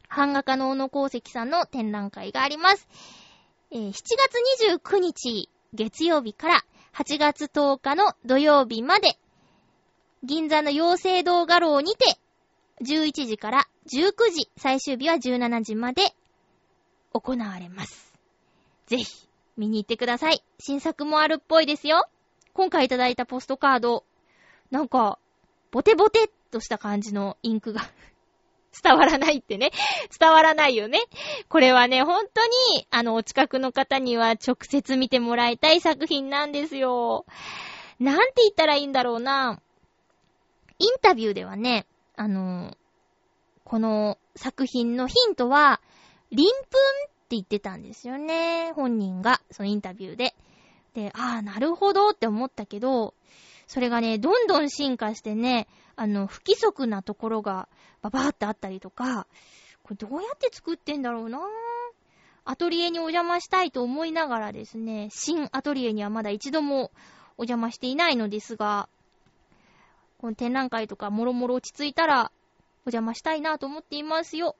[0.09, 2.87] 版画家の小野功石さんの展覧会があります。
[3.69, 9.17] えー、7月29日月曜日から8月10日の土曜日まで、
[10.23, 12.17] 銀座の妖精堂画廊にて、
[12.81, 16.15] 11時から19時、最終日は17時まで
[17.13, 18.11] 行われます。
[18.87, 19.05] ぜひ、
[19.55, 20.43] 見に行ってください。
[20.59, 22.07] 新作もあるっぽいですよ。
[22.53, 24.03] 今回いただいたポストカード、
[24.71, 25.19] なんか、
[25.71, 27.81] ボテボテっとした感じのインクが
[28.83, 29.71] 伝わらないってね。
[30.17, 30.99] 伝わらないよね。
[31.49, 32.45] これはね、本当
[32.75, 37.25] に、あの、お近くの方には直接見てもらいたい作品なんですよ。
[37.99, 39.61] なんて言ったらいいんだろうな。
[40.79, 42.75] インタビューではね、あの、
[43.63, 45.81] この作品のヒントは、
[46.31, 46.61] リンプンっ
[47.07, 48.71] て言ってたんですよね。
[48.73, 50.33] 本人が、そのインタビューで。
[50.93, 53.13] で、ああ、なるほどって思ったけど、
[53.71, 55.65] それがね、どんどん進化してね、
[55.95, 57.69] あの、不規則なところが
[58.01, 59.27] ババーってあったりとか、
[59.83, 61.41] これどうやって作ってんだろうなぁ
[62.43, 66.91] アトリエにお邪魔したいと思いながらですね、新アトリエにはまだ一度も
[67.37, 68.89] お邪魔していないのですが、
[70.17, 72.33] この展覧会とかもろもろ落ち着いたら
[72.85, 74.57] お邪魔したいなと思っていますよ。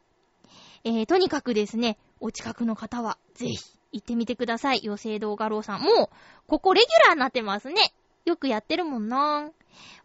[0.85, 3.57] えー、とにかくですね、お近くの方はぜひ
[3.91, 4.79] 行ってみてください。
[4.83, 5.81] 妖精動画廊さん。
[5.81, 6.09] もう、
[6.47, 7.93] ここレギュラーになってますね。
[8.25, 9.51] よくやってるもんな。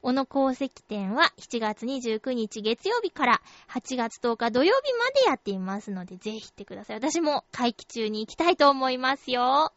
[0.00, 6.96] 小野功石店は7月29日月曜日から8月10日土曜日までやっていますので、ぜひ行ってください。
[6.96, 9.72] 私も会期中に行きたいと思いますよ。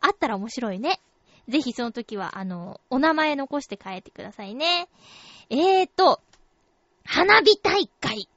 [0.00, 1.00] あったら面白いね。
[1.48, 4.88] ぜひその時は、あの、お名前残して帰ってくださいね。
[5.50, 6.20] えーと、
[7.04, 8.28] 花火大会。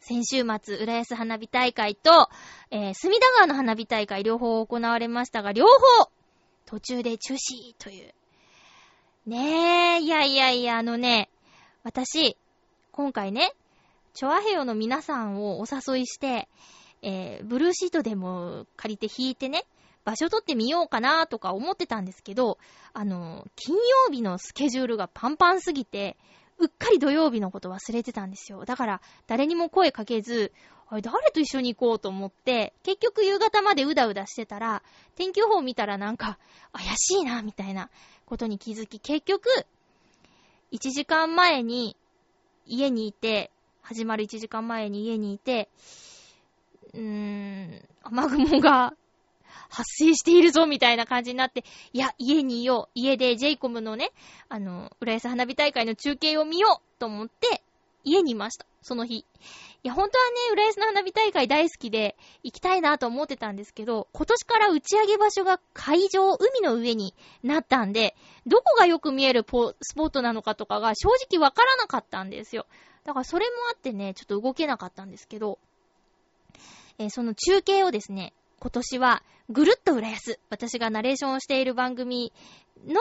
[0.00, 2.30] 先週末、浦安花火大会と、
[2.70, 6.10] えー、隅田川の花火大会両方行われましたが、両方、
[6.64, 8.14] 途中で中止という
[9.28, 11.28] ねえ、いやいやいや、あのね、
[11.84, 12.38] 私、
[12.92, 13.52] 今回ね、
[14.14, 16.48] チョアヘヨの皆さんをお誘いして、
[17.02, 19.66] えー、ブルーシートでも借りて引いてね、
[20.06, 22.56] 場所取ってみようかなとか思ってたんですけど、
[22.94, 26.16] あの、金曜日のスケジュールがパンパンすぎて、
[26.58, 28.64] うっかり土曜日のこと忘れてたんですよ。
[28.64, 30.52] だから、誰にも声かけず、
[30.88, 34.82] あれ、誰と一緒に行こうと思って、結局夕方までうだうだしてたら、
[35.14, 36.38] 天気予報見たらなんか、
[36.72, 37.90] 怪しいな、みたいな
[38.26, 39.48] ことに気づき、結局、
[40.72, 41.96] 1時間前に
[42.66, 43.50] 家にいて、
[43.82, 45.68] 始まる1時間前に家にいて、
[46.92, 48.94] うーん、雨雲が
[49.68, 52.90] 発生しているぞ、みたいな感じになって、いや、家にいよう。
[52.94, 54.12] 家で j イコムのね、
[54.48, 57.62] あの、浦安花火大会の中継を見ようと思って、
[58.04, 58.66] 家にいました。
[58.82, 59.18] その日。
[59.18, 59.24] い
[59.82, 68.16] や、本当はね、浦安の花火大会大好きで、行きたいなと思ってたんですけど、今年から打ち上げ場所が海上、海の上になったんで、
[68.46, 72.66] どこがよく見えるポスポットなのかとかが正直わからなかったんですよ。
[73.04, 75.58] だからそれもあってね、ちょっと動けなかったんですけど、
[76.98, 82.32] えー、その中継をですね、今年はぐるっと浦安、私がナレーションをしている番組
[82.86, 83.00] の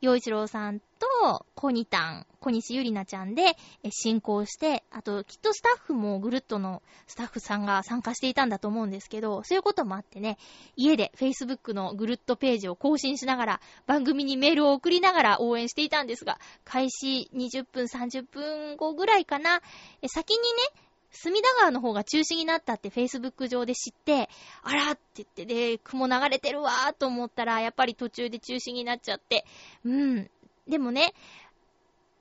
[0.00, 3.56] 洋一郎さんと、コニタン、小西ゆりなちゃんで
[3.90, 10.36] 進行して、あと、きっとスタッフもぐるっとのスタッフさんが参加していたんだと思うんですけど、そういうこともあってね、
[10.76, 19.62] 家で Facebook のぐるっとページを更新しながら、番組にメールを送りながら応援していたんですが、開始20分、30分後ぐらいかな、
[20.08, 24.28] 先にね、隅田川の方が中止になったって Facebook 上で知って、
[24.62, 29.44] あらって言って、で、雲流れてるわーと思ったら、やっぱり途中で中止になっちゃって、
[29.84, 30.30] うん。
[30.68, 31.14] でもね、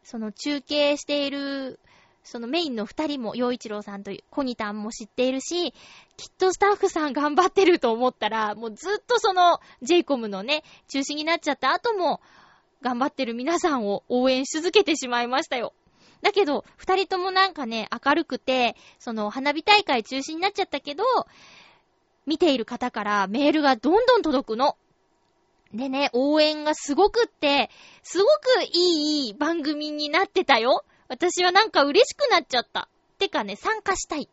[0.04, 1.80] その中継している、
[2.24, 5.78] そのメインの二人も、洋一郎さんとコニタンも知っているし、きっ
[6.38, 12.22] とスタッフさん頑張ってると思ったら、もうずっとその、ジェイコムのね、中止になっちゃった後も、
[12.82, 15.74] 頑張ってる皆さんを応援し続けてしまいましたよ。
[16.22, 21.04] だけど、二人ともなんかね、明るくて、その、花火大会中止になっちゃったけど、
[22.26, 24.78] 見ている方からメールがどんどん届くの。
[25.74, 27.70] でね、応援がすごくって、
[28.04, 30.84] すごくいい番組になってたよ。
[31.08, 32.90] 私はなんか嬉しくなっちゃった。
[33.18, 34.30] てかね、参加したい。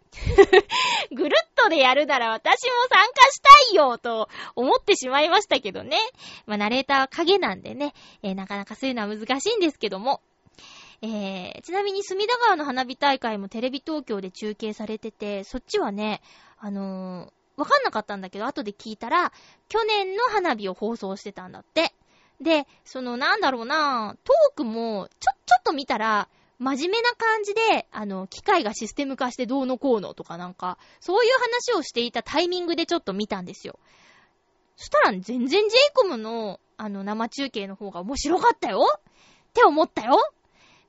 [1.12, 5.98] ぐるっとでやるなら私も参加したいよと思ってしまいましたけどね。
[6.46, 10.20] まあ、ナレーターは影なんでね、えー、なかなかそういうのは難しいんですけども。
[11.04, 16.22] えー、ちなみに隅田川の花火大会もテレビ東京で中継されてて、そっちはね、
[16.58, 19.32] あのー、わかんなかったんだけど、後で聞いたら、
[19.68, 21.92] 去年の花火を放送してたんだって。
[22.40, 26.28] で、その、なんだろうなトークも、ちょ、ちょっと見たら、
[26.60, 33.80] 真面目な感じで、あの、機械がシステム化してどうのこうのとかなんか、そういう話をしていたタイミングでちょっと見たんですよ。
[34.76, 39.00] そしたら全然 j イコムの、あの、生中継の方が面白かったよっ
[39.52, 40.16] て思ったよ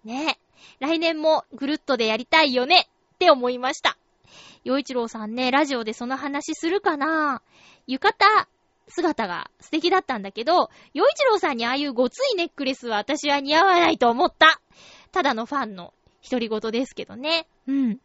[0.03, 0.39] ね
[0.79, 3.97] 来年もぐるっとでやりたいよねって思いました。
[4.63, 7.41] 洋一郎さんね、ラジオでその話するかな
[7.87, 8.47] 浴衣
[8.87, 14.61] 姿が素敵だったんだけど、洋一郎さんにああいうごついネックレスは私は似合わないと思った。
[15.11, 15.93] ただのファンの
[16.29, 17.47] 独り言ですけどね。
[17.67, 17.99] うん。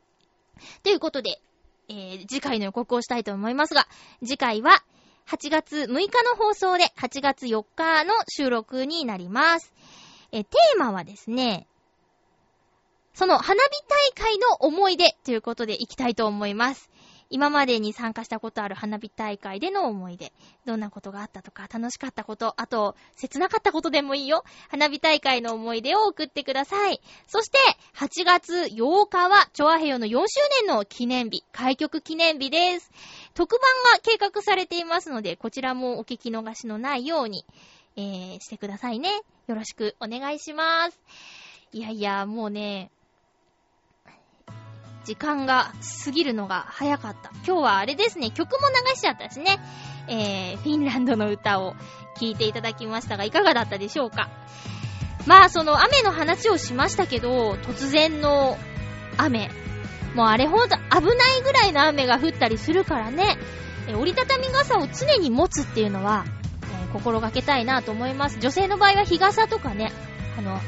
[0.83, 1.41] ということで、
[1.89, 3.87] えー、次回の予告をしたいと思いますが、
[4.21, 4.83] 次回は
[5.27, 9.73] 8月6日の放送で8月4日の収録になります。
[10.33, 11.67] えー、テーマはですね、
[13.19, 13.71] その花火
[14.15, 16.89] 大会の思い出ということで行きたいと思います。
[17.31, 20.33] 今までに参加したことある花火大会での思い出。
[20.67, 24.45] どんなことがあったとか、楽しかったこと、あと、切なかったことでもいいよ。
[24.69, 27.01] 花火大会の思い出を送ってください。
[27.27, 27.59] そして、
[27.97, 30.25] 8月8日は、チョアヘヨの4周
[30.63, 32.93] 年の記念日、開局記念日です。
[33.35, 37.45] 特番が計画されていますので、こちらもお聞き逃しのないように、
[37.97, 39.11] えー、してくださいね。
[39.49, 41.01] よろしくお願いします。
[41.73, 42.93] いやいや、もうね、
[45.09, 45.73] 時間が
[46.05, 47.31] 過ぎるのが早かった。
[47.47, 49.59] 今日はあれですね、曲も流しちゃったしね、
[50.07, 51.77] えー、フィンランドの歌を
[52.21, 54.29] 聴いていただきましたが、いかがだったでしょうか
[55.27, 58.59] まあ、その雨の話をしましたけど、突然の
[59.17, 59.51] 雨。
[60.15, 63.39] もうあれほど危ないぐらいの雨が降ったりするからね、
[63.89, 66.27] え折りたたみ傘を常に持つっていうのは、
[66.65, 68.41] えー、心がけたいなと思います。
[68.41, 69.91] 女性の場合は日傘とかね、
[70.37, 70.61] あの、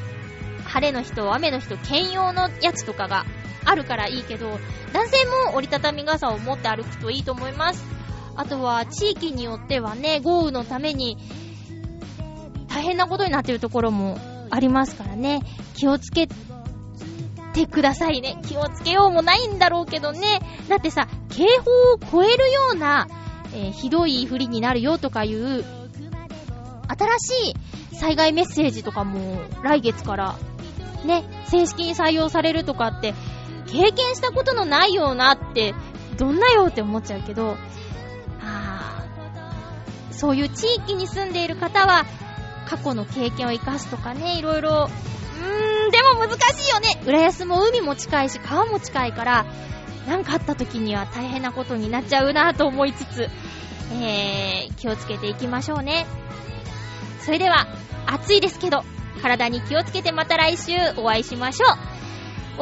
[0.65, 3.27] 晴れの日と雨の日と兼用のやつとかが
[3.65, 4.59] あるからいいけど、
[4.93, 7.85] 男性も折りたたみ傘を持って歩くといいと思います。
[8.37, 11.19] あとは、地域によってはね、豪雨のために、
[12.69, 14.19] 大変なことになってるところも
[14.51, 15.43] ありますからね、
[15.75, 16.29] 気をつけ
[17.53, 18.41] てくださいね。
[18.47, 20.41] 気をつけようもないんだろうけどね。
[20.69, 23.09] だってさ、警報を超えるような、
[23.53, 25.65] えー、ひどい降りになるよとかいう、
[26.89, 27.51] 新し
[27.93, 30.37] い災害メッセージとかも来月から
[31.05, 33.15] ね、正式に採用されるとかって
[33.71, 35.75] 経験したことのないようなって、
[36.19, 37.57] どんなよって思っちゃうけど、
[38.43, 39.05] あ
[40.11, 42.05] そういう地域に住んでいる方は、
[42.67, 47.03] 過去の経験を活かすとかね、いろいろ、うーん、でも難しいよね。
[47.07, 49.47] 浦安も海も近いし、川も近いから、
[50.07, 53.29] なんかあった時には大変なことになっちゃうなと思いつつ、
[53.93, 56.07] えー、気をつけていきましょうね。
[57.21, 57.67] それでは、
[58.07, 58.83] 暑いですけど、
[59.23, 62.00] 体に気をつけてまた来週お会いしましょう。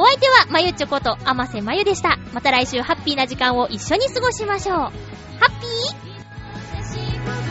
[0.01, 2.17] お相手は、まゆちょこと、あませまゆでした。
[2.31, 4.77] また来週ハッピーな時間を一緒に過ごしましょう。
[4.77, 7.48] ハッピー